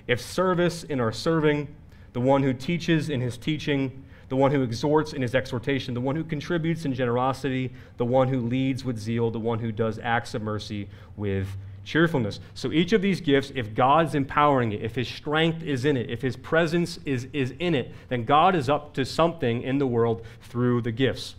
if 0.06 0.22
service 0.22 0.84
in 0.84 1.00
our 1.00 1.12
serving, 1.12 1.76
the 2.16 2.22
one 2.22 2.42
who 2.42 2.54
teaches 2.54 3.10
in 3.10 3.20
his 3.20 3.38
teaching, 3.38 3.92
the 4.30 4.38
one 4.38 4.50
who 4.50 4.64
exhorts 4.64 5.12
in 5.12 5.22
his 5.22 5.36
exhortation, 5.36 5.94
the 5.94 6.00
one 6.00 6.16
who 6.16 6.24
contributes 6.24 6.86
in 6.86 6.94
generosity, 6.94 7.74
the 7.98 8.06
one 8.06 8.30
who 8.30 8.40
leads 8.40 8.86
with 8.86 8.98
zeal, 8.98 9.30
the 9.30 9.38
one 9.38 9.60
who 9.60 9.70
does 9.70 10.00
acts 10.00 10.34
of 10.34 10.42
mercy 10.42 10.88
with 11.18 11.46
cheerfulness. 11.84 12.40
So 12.54 12.72
each 12.72 12.94
of 12.94 13.02
these 13.02 13.20
gifts, 13.20 13.52
if 13.54 13.76
God's 13.76 14.16
empowering 14.16 14.72
it, 14.72 14.82
if 14.82 14.96
his 14.96 15.10
strength 15.10 15.62
is 15.62 15.84
in 15.84 15.98
it, 15.98 16.10
if 16.10 16.22
his 16.22 16.38
presence 16.38 17.00
is, 17.04 17.28
is 17.34 17.54
in 17.60 17.76
it, 17.76 17.92
then 18.08 18.24
God 18.24 18.56
is 18.56 18.70
up 18.70 18.94
to 18.94 19.04
something 19.04 19.62
in 19.62 19.78
the 19.78 19.86
world 19.86 20.26
through 20.42 20.84
the 20.84 20.94
gifts. 20.94 21.36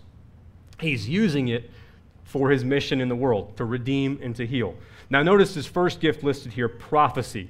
He's 0.79 1.09
using 1.09 1.49
it 1.49 1.71
for 2.25 2.51
his 2.51 2.65
mission 2.65 3.01
in 3.01 3.09
the 3.09 3.17
world 3.17 3.57
to 3.57 3.65
redeem 3.65 4.19
and 4.23 4.37
to 4.37 4.47
heal. 4.47 4.75
Now, 5.09 5.23
notice 5.23 5.55
his 5.55 5.65
first 5.65 6.01
gift 6.01 6.23
listed 6.23 6.53
here 6.53 6.69
prophecy. 6.69 7.49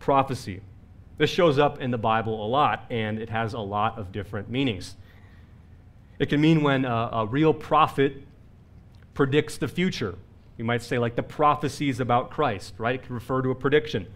Prophecy. 0.00 0.62
This 1.20 1.28
shows 1.28 1.58
up 1.58 1.82
in 1.82 1.90
the 1.90 1.98
Bible 1.98 2.46
a 2.46 2.48
lot, 2.48 2.86
and 2.88 3.18
it 3.18 3.28
has 3.28 3.52
a 3.52 3.58
lot 3.58 3.98
of 3.98 4.10
different 4.10 4.48
meanings. 4.48 4.96
It 6.18 6.30
can 6.30 6.40
mean 6.40 6.62
when 6.62 6.86
a, 6.86 7.10
a 7.12 7.26
real 7.26 7.52
prophet 7.52 8.22
predicts 9.12 9.58
the 9.58 9.68
future. 9.68 10.14
You 10.56 10.64
might 10.64 10.80
say, 10.80 10.98
like 10.98 11.16
the 11.16 11.22
prophecies 11.22 12.00
about 12.00 12.30
Christ, 12.30 12.72
right? 12.78 12.94
It 12.94 13.02
can 13.02 13.14
refer 13.14 13.42
to 13.42 13.50
a 13.50 13.54
prediction. 13.54 14.06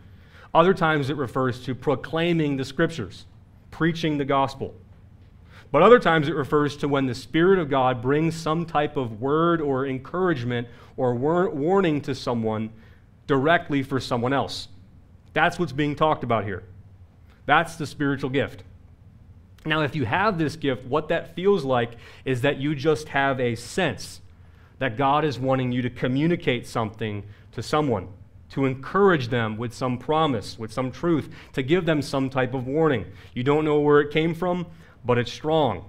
Other 0.54 0.72
times 0.72 1.10
it 1.10 1.18
refers 1.18 1.62
to 1.66 1.74
proclaiming 1.74 2.56
the 2.56 2.64
scriptures, 2.64 3.26
preaching 3.70 4.16
the 4.16 4.24
gospel. 4.24 4.74
But 5.70 5.82
other 5.82 5.98
times 5.98 6.26
it 6.26 6.34
refers 6.34 6.74
to 6.78 6.88
when 6.88 7.04
the 7.04 7.14
Spirit 7.14 7.58
of 7.58 7.68
God 7.68 8.00
brings 8.00 8.34
some 8.34 8.64
type 8.64 8.96
of 8.96 9.20
word 9.20 9.60
or 9.60 9.86
encouragement 9.86 10.68
or 10.96 11.14
war- 11.14 11.50
warning 11.50 12.00
to 12.00 12.14
someone 12.14 12.70
directly 13.26 13.82
for 13.82 14.00
someone 14.00 14.32
else. 14.32 14.68
That's 15.34 15.58
what's 15.58 15.72
being 15.72 15.96
talked 15.96 16.24
about 16.24 16.44
here. 16.44 16.62
That's 17.46 17.76
the 17.76 17.86
spiritual 17.86 18.30
gift. 18.30 18.62
Now, 19.66 19.82
if 19.82 19.96
you 19.96 20.04
have 20.04 20.38
this 20.38 20.56
gift, 20.56 20.84
what 20.84 21.08
that 21.08 21.34
feels 21.34 21.64
like 21.64 21.92
is 22.24 22.42
that 22.42 22.58
you 22.58 22.74
just 22.74 23.08
have 23.08 23.40
a 23.40 23.54
sense 23.54 24.20
that 24.78 24.96
God 24.96 25.24
is 25.24 25.38
wanting 25.38 25.72
you 25.72 25.80
to 25.82 25.90
communicate 25.90 26.66
something 26.66 27.24
to 27.52 27.62
someone, 27.62 28.08
to 28.50 28.66
encourage 28.66 29.28
them 29.28 29.56
with 29.56 29.72
some 29.72 29.96
promise, 29.96 30.58
with 30.58 30.72
some 30.72 30.90
truth, 30.90 31.30
to 31.54 31.62
give 31.62 31.86
them 31.86 32.02
some 32.02 32.28
type 32.28 32.52
of 32.52 32.66
warning. 32.66 33.06
You 33.34 33.42
don't 33.42 33.64
know 33.64 33.80
where 33.80 34.00
it 34.00 34.12
came 34.12 34.34
from, 34.34 34.66
but 35.04 35.16
it's 35.16 35.32
strong. 35.32 35.86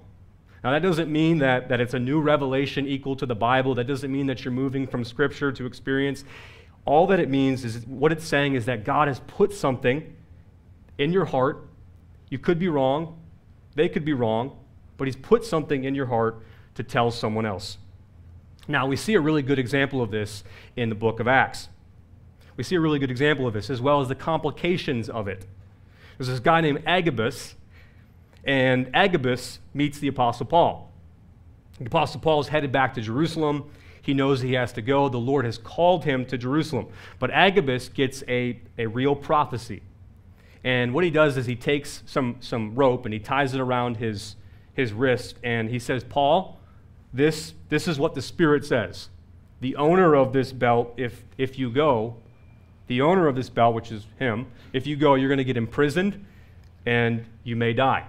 Now, 0.64 0.70
that 0.70 0.82
doesn't 0.82 1.12
mean 1.12 1.38
that, 1.38 1.68
that 1.68 1.80
it's 1.80 1.94
a 1.94 1.98
new 1.98 2.20
revelation 2.20 2.86
equal 2.86 3.14
to 3.16 3.26
the 3.26 3.34
Bible. 3.34 3.74
That 3.74 3.86
doesn't 3.86 4.10
mean 4.10 4.26
that 4.26 4.44
you're 4.44 4.52
moving 4.52 4.86
from 4.86 5.04
Scripture 5.04 5.52
to 5.52 5.66
experience. 5.66 6.24
All 6.86 7.06
that 7.08 7.20
it 7.20 7.28
means 7.28 7.64
is 7.64 7.84
what 7.86 8.10
it's 8.10 8.24
saying 8.24 8.54
is 8.54 8.64
that 8.64 8.84
God 8.84 9.08
has 9.08 9.20
put 9.26 9.52
something 9.52 10.15
in 10.98 11.12
your 11.12 11.24
heart. 11.24 11.68
You 12.28 12.38
could 12.38 12.58
be 12.58 12.68
wrong, 12.68 13.18
they 13.74 13.88
could 13.88 14.04
be 14.04 14.12
wrong, 14.12 14.58
but 14.96 15.06
He's 15.06 15.16
put 15.16 15.44
something 15.44 15.84
in 15.84 15.94
your 15.94 16.06
heart 16.06 16.42
to 16.74 16.82
tell 16.82 17.10
someone 17.10 17.46
else. 17.46 17.78
Now, 18.68 18.86
we 18.86 18.96
see 18.96 19.14
a 19.14 19.20
really 19.20 19.42
good 19.42 19.58
example 19.58 20.02
of 20.02 20.10
this 20.10 20.42
in 20.74 20.88
the 20.88 20.94
book 20.94 21.20
of 21.20 21.28
Acts. 21.28 21.68
We 22.56 22.64
see 22.64 22.74
a 22.74 22.80
really 22.80 22.98
good 22.98 23.10
example 23.10 23.46
of 23.46 23.54
this, 23.54 23.70
as 23.70 23.80
well 23.80 24.00
as 24.00 24.08
the 24.08 24.14
complications 24.14 25.08
of 25.08 25.28
it. 25.28 25.46
There's 26.18 26.28
this 26.28 26.40
guy 26.40 26.60
named 26.62 26.82
Agabus, 26.86 27.54
and 28.44 28.90
Agabus 28.94 29.60
meets 29.74 29.98
the 29.98 30.08
Apostle 30.08 30.46
Paul. 30.46 30.90
The 31.78 31.86
Apostle 31.86 32.20
Paul 32.20 32.40
is 32.40 32.48
headed 32.48 32.72
back 32.72 32.94
to 32.94 33.00
Jerusalem. 33.00 33.70
He 34.00 34.14
knows 34.14 34.40
he 34.40 34.54
has 34.54 34.72
to 34.74 34.82
go. 34.82 35.08
The 35.08 35.18
Lord 35.18 35.44
has 35.44 35.58
called 35.58 36.04
him 36.04 36.24
to 36.26 36.38
Jerusalem. 36.38 36.86
But 37.18 37.30
Agabus 37.32 37.88
gets 37.88 38.22
a, 38.28 38.60
a 38.78 38.86
real 38.86 39.14
prophecy. 39.14 39.82
And 40.64 40.92
what 40.94 41.04
he 41.04 41.10
does 41.10 41.36
is 41.36 41.46
he 41.46 41.56
takes 41.56 42.02
some, 42.06 42.36
some 42.40 42.74
rope 42.74 43.04
and 43.04 43.12
he 43.12 43.20
ties 43.20 43.54
it 43.54 43.60
around 43.60 43.98
his, 43.98 44.36
his 44.74 44.92
wrist 44.92 45.36
and 45.42 45.70
he 45.70 45.78
says, 45.78 46.04
Paul, 46.04 46.58
this, 47.12 47.54
this 47.68 47.88
is 47.88 47.98
what 47.98 48.14
the 48.14 48.22
Spirit 48.22 48.64
says. 48.64 49.08
The 49.60 49.76
owner 49.76 50.14
of 50.14 50.32
this 50.32 50.52
belt, 50.52 50.92
if, 50.96 51.24
if 51.38 51.58
you 51.58 51.70
go, 51.70 52.16
the 52.88 53.00
owner 53.00 53.26
of 53.26 53.34
this 53.34 53.48
belt, 53.48 53.74
which 53.74 53.90
is 53.90 54.06
him, 54.18 54.46
if 54.72 54.86
you 54.86 54.96
go, 54.96 55.14
you're 55.14 55.28
going 55.28 55.38
to 55.38 55.44
get 55.44 55.56
imprisoned 55.56 56.24
and 56.84 57.24
you 57.42 57.56
may 57.56 57.72
die. 57.72 58.06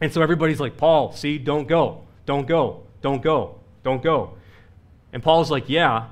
And 0.00 0.12
so 0.12 0.22
everybody's 0.22 0.60
like, 0.60 0.76
Paul, 0.76 1.12
see, 1.12 1.38
don't 1.38 1.68
go, 1.68 2.04
don't 2.24 2.46
go, 2.46 2.82
don't 3.02 3.22
go, 3.22 3.56
don't 3.82 4.02
go. 4.02 4.36
And 5.12 5.22
Paul's 5.22 5.50
like, 5.50 5.68
yeah, 5.68 6.08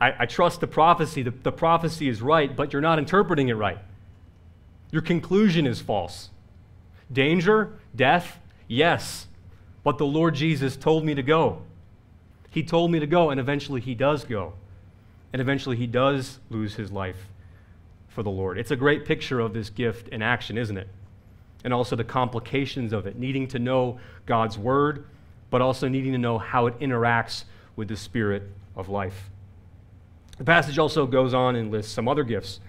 I, 0.00 0.14
I 0.20 0.26
trust 0.26 0.60
the 0.60 0.66
prophecy. 0.66 1.22
The, 1.22 1.30
the 1.30 1.52
prophecy 1.52 2.08
is 2.08 2.22
right, 2.22 2.54
but 2.54 2.72
you're 2.72 2.82
not 2.82 2.98
interpreting 2.98 3.48
it 3.48 3.54
right. 3.54 3.78
Your 4.90 5.02
conclusion 5.02 5.66
is 5.66 5.80
false. 5.80 6.30
Danger, 7.12 7.72
death, 7.94 8.38
yes. 8.66 9.26
But 9.84 9.98
the 9.98 10.06
Lord 10.06 10.34
Jesus 10.34 10.76
told 10.76 11.04
me 11.04 11.14
to 11.14 11.22
go. 11.22 11.62
He 12.50 12.62
told 12.62 12.90
me 12.90 12.98
to 12.98 13.06
go, 13.06 13.30
and 13.30 13.38
eventually 13.38 13.80
he 13.80 13.94
does 13.94 14.24
go. 14.24 14.54
And 15.32 15.40
eventually 15.40 15.76
he 15.76 15.86
does 15.86 16.38
lose 16.50 16.74
his 16.74 16.90
life 16.90 17.28
for 18.08 18.22
the 18.22 18.30
Lord. 18.30 18.58
It's 18.58 18.70
a 18.70 18.76
great 18.76 19.04
picture 19.04 19.40
of 19.40 19.52
this 19.52 19.70
gift 19.70 20.08
in 20.08 20.22
action, 20.22 20.56
isn't 20.56 20.76
it? 20.76 20.88
And 21.64 21.74
also 21.74 21.96
the 21.96 22.04
complications 22.04 22.92
of 22.92 23.06
it, 23.06 23.18
needing 23.18 23.46
to 23.48 23.58
know 23.58 23.98
God's 24.26 24.56
word, 24.56 25.04
but 25.50 25.60
also 25.60 25.88
needing 25.88 26.12
to 26.12 26.18
know 26.18 26.38
how 26.38 26.66
it 26.66 26.78
interacts 26.80 27.44
with 27.76 27.88
the 27.88 27.96
spirit 27.96 28.44
of 28.76 28.88
life. 28.88 29.30
The 30.38 30.44
passage 30.44 30.78
also 30.78 31.06
goes 31.06 31.34
on 31.34 31.56
and 31.56 31.70
lists 31.70 31.92
some 31.92 32.08
other 32.08 32.24
gifts 32.24 32.60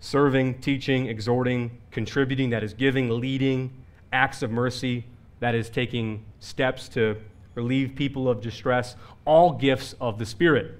serving, 0.00 0.60
teaching, 0.60 1.06
exhorting, 1.06 1.78
contributing, 1.90 2.50
that 2.50 2.62
is 2.62 2.74
giving, 2.74 3.08
leading, 3.08 3.72
acts 4.12 4.42
of 4.42 4.50
mercy, 4.50 5.04
that 5.40 5.54
is 5.54 5.68
taking 5.68 6.24
steps 6.40 6.88
to 6.88 7.16
relieve 7.54 7.94
people 7.94 8.28
of 8.28 8.40
distress, 8.40 8.96
all 9.24 9.52
gifts 9.52 9.94
of 10.00 10.18
the 10.18 10.26
Spirit, 10.26 10.78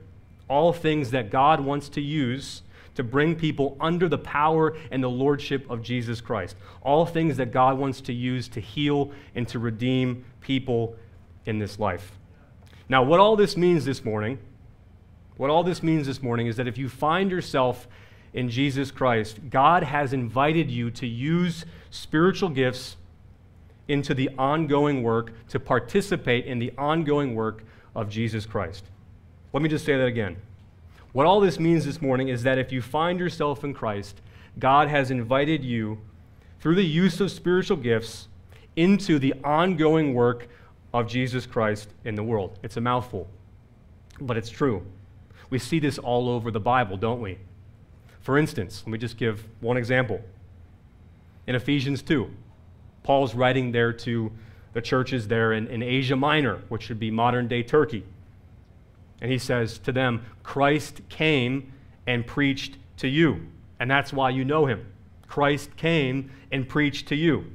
all 0.49 0.73
things 0.73 1.11
that 1.11 1.31
God 1.31 1.61
wants 1.61 1.89
to 1.91 2.01
use 2.01 2.63
to 2.95 3.03
bring 3.03 3.35
people 3.35 3.77
under 3.81 4.09
the 4.09 4.19
power 4.19 4.77
and 4.91 5.03
the 5.03 5.11
lordship 5.11 5.69
of 5.71 5.83
Jesus 5.83 6.21
Christ, 6.21 6.57
all 6.83 7.07
things 7.07 7.37
that 7.37 7.53
God 7.53 7.79
wants 7.79 8.01
to 8.03 8.13
use 8.13 8.49
to 8.49 8.61
heal 8.61 9.11
and 9.35 9.47
to 9.49 9.59
redeem 9.59 10.25
people 10.41 10.97
in 11.47 11.59
this 11.59 11.79
life. 11.79 12.13
Now, 12.89 13.03
what 13.03 13.21
all 13.21 13.37
this 13.37 13.57
means 13.57 13.85
this 13.85 14.05
morning, 14.05 14.39
what 15.37 15.51
all 15.51 15.65
this 15.65 15.83
means 15.83 16.07
this 16.07 16.23
morning 16.23 16.47
is 16.47 16.57
that 16.57 16.69
if 16.69 16.79
you 16.79 16.89
find 16.89 17.31
yourself 17.31 17.89
in 18.35 18.51
Jesus 18.51 18.91
Christ, 18.91 19.39
God 19.49 19.85
has 19.85 20.13
invited 20.13 20.71
you 20.71 20.91
to 20.91 21.07
use 21.07 21.65
spiritual 21.91 22.51
gifts 22.51 22.97
into 23.87 24.13
the 24.13 24.29
ongoing 24.37 25.03
work, 25.03 25.33
to 25.49 25.61
participate 25.61 26.45
in 26.45 26.59
the 26.59 26.73
ongoing 26.77 27.35
work 27.35 27.65
of 27.95 28.09
Jesus 28.09 28.45
Christ. 28.45 28.85
Let 29.53 29.63
me 29.63 29.69
just 29.69 29.85
say 29.85 29.97
that 29.97 30.07
again. 30.07 30.37
What 31.13 31.27
all 31.27 31.39
this 31.39 31.61
means 31.61 31.85
this 31.85 32.03
morning 32.03 32.29
is 32.29 32.43
that 32.43 32.59
if 32.59 32.73
you 32.73 32.83
find 32.83 33.21
yourself 33.21 33.63
in 33.63 33.73
Christ, 33.73 34.21
God 34.59 34.89
has 34.89 35.13
invited 35.13 35.63
you, 35.63 36.01
through 36.61 36.75
the 36.75 36.85
use 36.85 37.21
of 37.21 37.31
spiritual 37.31 37.77
gifts, 37.77 38.27
into 38.75 39.21
the 39.21 39.35
ongoing 39.45 40.15
work 40.15 40.49
of 40.93 41.07
Jesus 41.07 41.47
Christ 41.47 41.89
in 42.05 42.17
the 42.17 42.23
world. 42.25 42.59
It's 42.65 42.77
a 42.77 42.81
mouthful, 42.81 43.29
but 44.21 44.37
it's 44.37 44.51
true. 44.51 44.85
We 45.51 45.61
see 45.61 45.79
this 45.79 45.99
all 45.99 46.29
over 46.29 46.51
the 46.51 46.59
Bible, 46.59 46.97
don't 46.97 47.21
we? 47.21 47.39
For 48.25 48.39
instance, 48.39 48.83
let 48.87 48.91
me 48.91 48.97
just 48.97 49.19
give 49.19 49.47
one 49.61 49.77
example. 49.77 50.19
In 51.47 51.55
Ephesians 51.55 52.01
2, 52.01 52.31
Paul's 53.03 53.35
writing 53.35 53.71
there 53.71 53.93
to 53.93 54.33
the 54.73 54.81
churches 54.81 55.29
there 55.29 55.53
in, 55.53 55.67
in 55.67 55.83
Asia 55.83 56.17
Minor, 56.17 56.63
which 56.71 56.85
should 56.85 56.99
be 56.99 57.11
modern 57.11 57.49
day 57.49 57.63
Turkey. 57.63 58.03
And 59.21 59.31
he 59.31 59.37
says 59.37 59.77
to 59.81 59.93
them, 59.93 60.25
Christ 60.43 61.03
came 61.11 61.71
and 62.07 62.27
preached 62.27 62.79
to 62.97 63.09
you, 63.09 63.47
and 63.79 63.91
that's 63.91 64.11
why 64.11 64.31
you 64.31 64.43
know 64.43 64.65
him. 64.65 64.87
Christ 65.29 65.77
came 65.77 66.31
and 66.51 66.67
preached 66.67 67.07
to 67.09 67.15
you, 67.15 67.53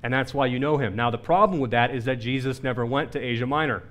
and 0.00 0.14
that's 0.14 0.32
why 0.32 0.46
you 0.46 0.60
know 0.60 0.78
him. 0.78 0.94
Now, 0.94 1.10
the 1.10 1.18
problem 1.18 1.58
with 1.58 1.72
that 1.72 1.92
is 1.92 2.04
that 2.04 2.20
Jesus 2.20 2.62
never 2.62 2.86
went 2.86 3.10
to 3.12 3.20
Asia 3.20 3.46
Minor. 3.46 3.82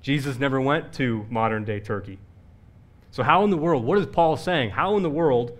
Jesus 0.00 0.38
never 0.38 0.60
went 0.60 0.92
to 0.92 1.26
modern 1.28 1.64
day 1.64 1.80
Turkey. 1.80 2.20
So, 3.10 3.22
how 3.22 3.44
in 3.44 3.50
the 3.50 3.56
world, 3.56 3.84
what 3.84 3.98
is 3.98 4.06
Paul 4.06 4.36
saying? 4.36 4.70
How 4.70 4.96
in 4.96 5.02
the 5.02 5.10
world 5.10 5.58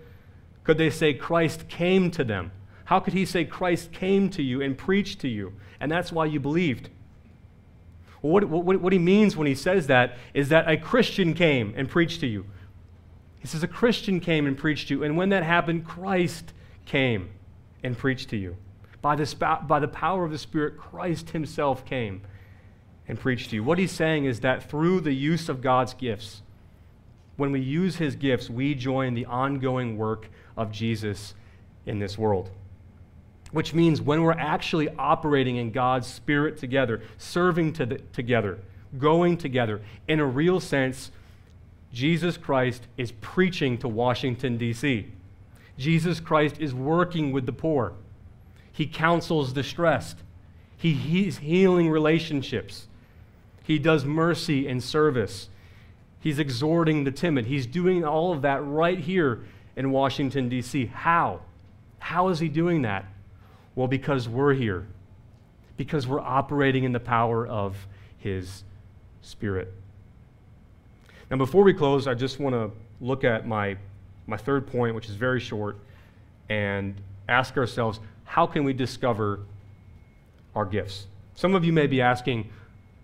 could 0.64 0.78
they 0.78 0.90
say 0.90 1.14
Christ 1.14 1.68
came 1.68 2.10
to 2.12 2.24
them? 2.24 2.52
How 2.84 3.00
could 3.00 3.14
he 3.14 3.24
say 3.24 3.44
Christ 3.44 3.92
came 3.92 4.30
to 4.30 4.42
you 4.42 4.60
and 4.60 4.76
preached 4.76 5.20
to 5.20 5.28
you? 5.28 5.54
And 5.80 5.90
that's 5.90 6.12
why 6.12 6.26
you 6.26 6.40
believed. 6.40 6.90
Well, 8.22 8.32
what, 8.32 8.44
what, 8.44 8.80
what 8.80 8.92
he 8.92 8.98
means 8.98 9.36
when 9.36 9.46
he 9.46 9.54
says 9.54 9.86
that 9.86 10.16
is 10.34 10.50
that 10.50 10.68
a 10.68 10.76
Christian 10.76 11.34
came 11.34 11.72
and 11.76 11.88
preached 11.88 12.20
to 12.20 12.26
you. 12.26 12.46
He 13.40 13.46
says 13.46 13.62
a 13.62 13.68
Christian 13.68 14.20
came 14.20 14.46
and 14.46 14.56
preached 14.56 14.88
to 14.88 14.94
you. 14.94 15.04
And 15.04 15.16
when 15.16 15.30
that 15.30 15.42
happened, 15.42 15.86
Christ 15.86 16.52
came 16.84 17.30
and 17.82 17.96
preached 17.96 18.28
to 18.30 18.36
you. 18.36 18.56
By 19.00 19.16
the, 19.16 19.62
by 19.66 19.80
the 19.80 19.88
power 19.88 20.24
of 20.24 20.30
the 20.30 20.38
Spirit, 20.38 20.76
Christ 20.76 21.30
himself 21.30 21.86
came 21.86 22.20
and 23.08 23.18
preached 23.18 23.50
to 23.50 23.56
you. 23.56 23.64
What 23.64 23.78
he's 23.78 23.92
saying 23.92 24.26
is 24.26 24.40
that 24.40 24.68
through 24.68 25.00
the 25.00 25.14
use 25.14 25.48
of 25.48 25.62
God's 25.62 25.94
gifts, 25.94 26.42
when 27.40 27.53
we 27.53 27.61
use 27.61 27.96
his 27.96 28.16
gifts, 28.16 28.50
we 28.50 28.74
join 28.74 29.14
the 29.14 29.24
ongoing 29.24 29.96
work 29.96 30.29
of 30.59 30.70
Jesus 30.70 31.35
in 31.87 31.98
this 31.98 32.18
world. 32.18 32.50
which 33.53 33.74
means 33.74 34.00
when 34.00 34.22
we're 34.22 34.33
actually 34.33 34.88
operating 34.90 35.57
in 35.57 35.72
God's 35.72 36.07
Spirit 36.07 36.57
together, 36.57 37.03
serving 37.18 37.72
to 37.72 37.87
the, 37.87 37.98
together, 38.12 38.59
going 38.98 39.37
together, 39.37 39.81
in 40.07 40.20
a 40.20 40.24
real 40.24 40.61
sense, 40.61 41.11
Jesus 41.92 42.37
Christ 42.37 42.87
is 42.96 43.11
preaching 43.20 43.76
to 43.79 43.88
Washington, 43.88 44.57
D.C. 44.57 45.09
Jesus 45.76 46.20
Christ 46.20 46.61
is 46.61 46.72
working 46.72 47.33
with 47.33 47.46
the 47.46 47.53
poor. 47.53 47.94
He 48.70 48.87
counsels 48.87 49.55
the 49.55 49.64
stressed. 49.64 50.18
He, 50.76 50.92
he's 50.92 51.38
healing 51.38 51.90
relationships. 51.90 52.87
He 53.64 53.79
does 53.79 54.05
mercy 54.05 54.68
and 54.68 54.81
service. 54.83 55.48
He's 56.20 56.38
exhorting 56.38 57.04
the 57.04 57.11
timid. 57.11 57.46
He's 57.46 57.66
doing 57.66 58.04
all 58.04 58.33
of 58.33 58.42
that 58.42 58.62
right 58.64 58.98
here 58.98 59.40
in 59.74 59.90
Washington, 59.90 60.48
D.C. 60.48 60.87
How? 60.87 61.40
How 61.98 62.28
is 62.28 62.38
he 62.38 62.48
doing 62.48 62.83
that? 62.83 63.06
Well, 63.74 63.88
because 63.88 64.28
we're 64.28 64.52
here, 64.52 64.87
because 65.76 66.06
we're 66.06 66.20
operating 66.20 66.85
in 66.85 66.92
the 66.92 67.00
power 67.00 67.46
of 67.46 67.87
his 68.18 68.64
Spirit. 69.22 69.72
Now, 71.30 71.37
before 71.37 71.62
we 71.62 71.72
close, 71.72 72.06
I 72.06 72.14
just 72.14 72.40
want 72.40 72.54
to 72.54 72.70
look 73.00 73.22
at 73.22 73.46
my, 73.46 73.76
my 74.26 74.37
third 74.37 74.66
point, 74.66 74.94
which 74.94 75.09
is 75.09 75.14
very 75.14 75.40
short, 75.40 75.78
and 76.48 76.94
ask 77.28 77.56
ourselves 77.56 78.00
how 78.24 78.46
can 78.46 78.64
we 78.64 78.72
discover 78.72 79.40
our 80.54 80.64
gifts? 80.64 81.06
Some 81.35 81.54
of 81.54 81.64
you 81.64 81.72
may 81.72 81.87
be 81.87 82.00
asking, 82.00 82.50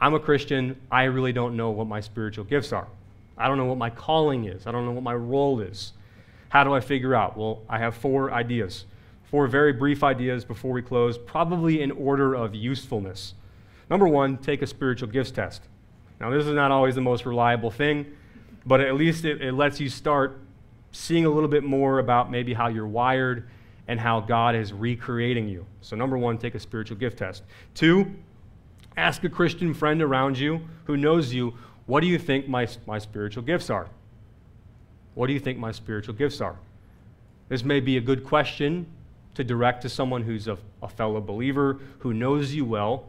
I'm 0.00 0.14
a 0.14 0.20
Christian, 0.20 0.80
I 0.90 1.04
really 1.04 1.32
don't 1.32 1.56
know 1.56 1.70
what 1.70 1.86
my 1.86 2.00
spiritual 2.00 2.44
gifts 2.44 2.72
are. 2.72 2.88
I 3.38 3.48
don't 3.48 3.58
know 3.58 3.66
what 3.66 3.78
my 3.78 3.90
calling 3.90 4.46
is, 4.46 4.66
I 4.66 4.72
don't 4.72 4.84
know 4.84 4.92
what 4.92 5.02
my 5.02 5.14
role 5.14 5.60
is. 5.60 5.92
How 6.48 6.64
do 6.64 6.72
I 6.72 6.80
figure 6.80 7.14
out? 7.14 7.36
Well, 7.36 7.62
I 7.68 7.78
have 7.78 7.96
four 7.96 8.32
ideas, 8.32 8.86
four 9.24 9.46
very 9.46 9.72
brief 9.72 10.04
ideas 10.04 10.44
before 10.44 10.72
we 10.72 10.82
close, 10.82 11.18
probably 11.18 11.82
in 11.82 11.90
order 11.90 12.34
of 12.34 12.54
usefulness. 12.54 13.34
Number 13.90 14.08
one, 14.08 14.38
take 14.38 14.62
a 14.62 14.66
spiritual 14.66 15.08
gifts 15.08 15.30
test. 15.30 15.62
Now, 16.20 16.30
this 16.30 16.46
is 16.46 16.52
not 16.52 16.70
always 16.70 16.94
the 16.94 17.00
most 17.00 17.26
reliable 17.26 17.70
thing, 17.70 18.06
but 18.64 18.80
at 18.80 18.94
least 18.94 19.24
it, 19.24 19.42
it 19.42 19.52
lets 19.52 19.80
you 19.80 19.88
start 19.88 20.40
seeing 20.92 21.26
a 21.26 21.28
little 21.28 21.48
bit 21.48 21.62
more 21.62 21.98
about 21.98 22.30
maybe 22.30 22.54
how 22.54 22.68
you're 22.68 22.86
wired 22.86 23.48
and 23.88 24.00
how 24.00 24.20
God 24.20 24.54
is 24.54 24.72
recreating 24.72 25.48
you. 25.48 25.66
So, 25.80 25.94
number 25.94 26.16
one, 26.18 26.38
take 26.38 26.54
a 26.54 26.60
spiritual 26.60 26.96
gift 26.96 27.18
test. 27.18 27.42
Two, 27.74 28.14
ask 28.96 29.22
a 29.24 29.28
Christian 29.28 29.74
friend 29.74 30.02
around 30.02 30.38
you 30.38 30.60
who 30.84 30.96
knows 30.96 31.32
you, 31.32 31.54
what 31.86 32.00
do 32.00 32.06
you 32.06 32.18
think 32.18 32.48
my, 32.48 32.68
my 32.86 32.98
spiritual 32.98 33.42
gifts 33.42 33.70
are? 33.70 33.88
What 35.14 35.28
do 35.28 35.32
you 35.32 35.40
think 35.40 35.58
my 35.58 35.72
spiritual 35.72 36.14
gifts 36.14 36.40
are? 36.40 36.56
This 37.48 37.64
may 37.64 37.80
be 37.80 37.96
a 37.96 38.00
good 38.00 38.24
question 38.24 38.86
to 39.34 39.44
direct 39.44 39.82
to 39.82 39.88
someone 39.88 40.22
who's 40.22 40.48
a, 40.48 40.58
a 40.82 40.88
fellow 40.88 41.20
believer 41.20 41.78
who 42.00 42.12
knows 42.12 42.52
you 42.54 42.64
well 42.64 43.04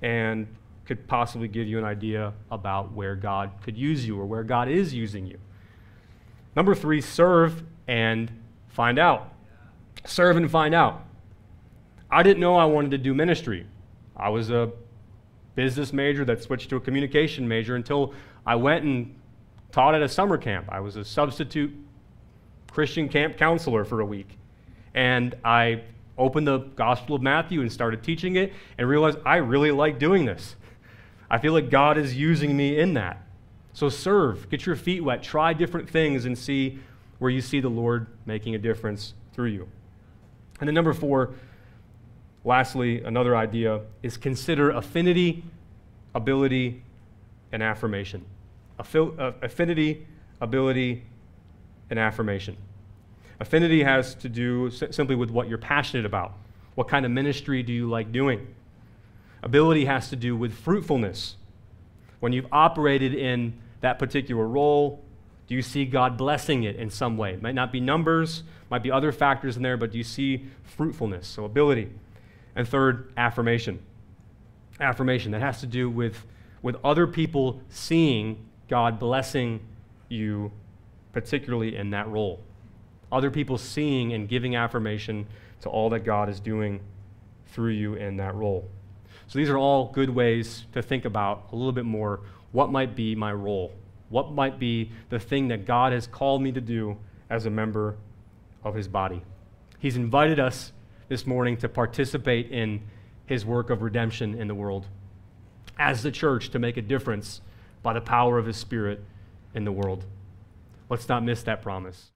and 0.00 0.46
could 0.86 1.06
possibly 1.06 1.48
give 1.48 1.68
you 1.68 1.76
an 1.76 1.84
idea 1.84 2.32
about 2.50 2.92
where 2.92 3.14
God 3.14 3.50
could 3.62 3.76
use 3.76 4.06
you 4.06 4.18
or 4.18 4.24
where 4.24 4.42
God 4.42 4.68
is 4.68 4.94
using 4.94 5.26
you. 5.26 5.38
Number 6.56 6.74
three, 6.74 7.02
serve 7.02 7.62
and 7.86 8.30
find 8.68 8.98
out. 8.98 9.32
Serve 10.06 10.38
and 10.38 10.50
find 10.50 10.74
out. 10.74 11.04
I 12.10 12.22
didn't 12.22 12.40
know 12.40 12.56
I 12.56 12.64
wanted 12.64 12.92
to 12.92 12.98
do 12.98 13.12
ministry. 13.12 13.66
I 14.16 14.30
was 14.30 14.50
a 14.50 14.70
business 15.58 15.92
major 15.92 16.24
that 16.24 16.40
switched 16.40 16.70
to 16.70 16.76
a 16.76 16.80
communication 16.80 17.48
major 17.48 17.74
until 17.74 18.14
I 18.46 18.54
went 18.54 18.84
and 18.84 19.12
taught 19.72 19.92
at 19.92 20.02
a 20.02 20.08
summer 20.08 20.38
camp. 20.38 20.66
I 20.68 20.78
was 20.78 20.94
a 20.94 21.04
substitute 21.04 21.74
Christian 22.70 23.08
camp 23.08 23.36
counselor 23.36 23.84
for 23.84 23.98
a 23.98 24.04
week. 24.04 24.38
And 24.94 25.34
I 25.44 25.82
opened 26.16 26.46
the 26.46 26.58
Gospel 26.58 27.16
of 27.16 27.22
Matthew 27.22 27.60
and 27.60 27.72
started 27.72 28.04
teaching 28.04 28.36
it 28.36 28.52
and 28.78 28.88
realized 28.88 29.18
I 29.26 29.38
really 29.38 29.72
like 29.72 29.98
doing 29.98 30.26
this. 30.26 30.54
I 31.28 31.38
feel 31.38 31.54
like 31.54 31.70
God 31.70 31.98
is 31.98 32.14
using 32.14 32.56
me 32.56 32.78
in 32.78 32.94
that. 32.94 33.26
So 33.72 33.88
serve, 33.88 34.48
get 34.48 34.64
your 34.64 34.76
feet 34.76 35.02
wet, 35.02 35.24
try 35.24 35.54
different 35.54 35.90
things, 35.90 36.24
and 36.24 36.38
see 36.38 36.78
where 37.18 37.32
you 37.32 37.40
see 37.40 37.58
the 37.58 37.68
Lord 37.68 38.06
making 38.26 38.54
a 38.54 38.58
difference 38.58 39.14
through 39.32 39.48
you. 39.48 39.68
And 40.60 40.68
then, 40.68 40.74
number 40.74 40.92
four, 40.92 41.34
lastly, 42.44 43.02
another 43.02 43.36
idea 43.36 43.80
is 44.02 44.16
consider 44.16 44.70
affinity, 44.70 45.44
ability, 46.14 46.82
and 47.52 47.62
affirmation. 47.62 48.24
Uh, 48.78 49.32
affinity, 49.42 50.06
ability, 50.40 51.02
and 51.90 51.98
affirmation. 51.98 52.56
Affinity 53.40 53.82
has 53.82 54.14
to 54.16 54.28
do 54.28 54.70
simply 54.70 55.14
with 55.14 55.30
what 55.30 55.48
you're 55.48 55.58
passionate 55.58 56.06
about. 56.06 56.32
What 56.74 56.88
kind 56.88 57.04
of 57.04 57.12
ministry 57.12 57.62
do 57.62 57.72
you 57.72 57.88
like 57.88 58.12
doing? 58.12 58.46
Ability 59.42 59.84
has 59.84 60.10
to 60.10 60.16
do 60.16 60.36
with 60.36 60.52
fruitfulness. 60.52 61.36
When 62.20 62.32
you've 62.32 62.46
operated 62.50 63.14
in 63.14 63.54
that 63.80 63.98
particular 63.98 64.46
role, 64.46 65.02
do 65.46 65.54
you 65.54 65.62
see 65.62 65.84
God 65.84 66.16
blessing 66.16 66.64
it 66.64 66.76
in 66.76 66.90
some 66.90 67.16
way? 67.16 67.32
It 67.34 67.42
might 67.42 67.54
not 67.54 67.72
be 67.72 67.80
numbers, 67.80 68.42
might 68.70 68.82
be 68.82 68.90
other 68.90 69.12
factors 69.12 69.56
in 69.56 69.62
there, 69.62 69.76
but 69.76 69.92
do 69.92 69.98
you 69.98 70.04
see 70.04 70.46
fruitfulness? 70.64 71.26
So, 71.26 71.44
ability. 71.44 71.90
And 72.58 72.68
third, 72.68 73.12
affirmation. 73.16 73.78
Affirmation 74.80 75.30
that 75.30 75.40
has 75.40 75.60
to 75.60 75.66
do 75.66 75.88
with, 75.88 76.26
with 76.60 76.76
other 76.84 77.06
people 77.06 77.62
seeing 77.68 78.44
God 78.68 78.98
blessing 78.98 79.60
you, 80.08 80.50
particularly 81.12 81.76
in 81.76 81.90
that 81.90 82.08
role. 82.08 82.40
Other 83.12 83.30
people 83.30 83.58
seeing 83.58 84.12
and 84.12 84.28
giving 84.28 84.56
affirmation 84.56 85.28
to 85.60 85.68
all 85.68 85.88
that 85.90 86.00
God 86.00 86.28
is 86.28 86.40
doing 86.40 86.80
through 87.46 87.72
you 87.72 87.94
in 87.94 88.16
that 88.16 88.34
role. 88.34 88.68
So 89.28 89.38
these 89.38 89.50
are 89.50 89.56
all 89.56 89.92
good 89.92 90.10
ways 90.10 90.66
to 90.72 90.82
think 90.82 91.04
about 91.04 91.50
a 91.52 91.56
little 91.56 91.72
bit 91.72 91.84
more 91.84 92.20
what 92.50 92.72
might 92.72 92.96
be 92.96 93.14
my 93.14 93.32
role? 93.32 93.72
What 94.08 94.32
might 94.32 94.58
be 94.58 94.90
the 95.10 95.20
thing 95.20 95.46
that 95.48 95.64
God 95.64 95.92
has 95.92 96.08
called 96.08 96.42
me 96.42 96.50
to 96.50 96.60
do 96.60 96.96
as 97.30 97.46
a 97.46 97.50
member 97.50 97.96
of 98.64 98.74
his 98.74 98.88
body? 98.88 99.22
He's 99.78 99.96
invited 99.96 100.40
us 100.40 100.72
this 101.08 101.26
morning 101.26 101.56
to 101.58 101.68
participate 101.68 102.50
in 102.50 102.82
his 103.26 103.44
work 103.44 103.70
of 103.70 103.82
redemption 103.82 104.34
in 104.34 104.48
the 104.48 104.54
world 104.54 104.86
as 105.78 106.02
the 106.02 106.10
church 106.10 106.50
to 106.50 106.58
make 106.58 106.76
a 106.76 106.82
difference 106.82 107.40
by 107.82 107.92
the 107.92 108.00
power 108.00 108.38
of 108.38 108.46
his 108.46 108.56
spirit 108.56 109.02
in 109.54 109.64
the 109.64 109.72
world. 109.72 110.04
Let's 110.88 111.08
not 111.08 111.22
miss 111.24 111.42
that 111.44 111.62
promise. 111.62 112.10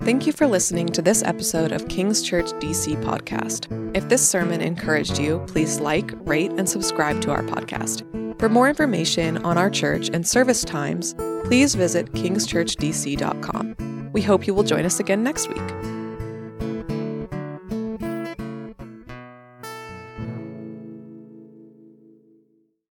Thank 0.00 0.26
you 0.26 0.32
for 0.32 0.46
listening 0.46 0.86
to 0.88 1.02
this 1.02 1.22
episode 1.22 1.70
of 1.70 1.86
King's 1.88 2.22
Church 2.22 2.46
DC 2.52 3.02
podcast. 3.04 3.66
If 3.94 4.08
this 4.08 4.26
sermon 4.26 4.62
encouraged 4.62 5.18
you, 5.18 5.44
please 5.48 5.80
like, 5.80 6.12
rate, 6.26 6.52
and 6.52 6.66
subscribe 6.66 7.20
to 7.22 7.30
our 7.30 7.42
podcast. 7.42 8.06
For 8.38 8.48
more 8.48 8.70
information 8.70 9.36
on 9.44 9.58
our 9.58 9.68
church 9.68 10.08
and 10.12 10.26
service 10.26 10.64
times, 10.64 11.14
please 11.44 11.74
visit 11.74 12.10
kingschurchdc.com. 12.12 13.87
We 14.12 14.22
hope 14.22 14.46
you 14.46 14.54
will 14.54 14.62
join 14.62 14.84
us 14.84 15.00
again 15.00 15.22
next 15.22 15.48
week. 15.48 15.97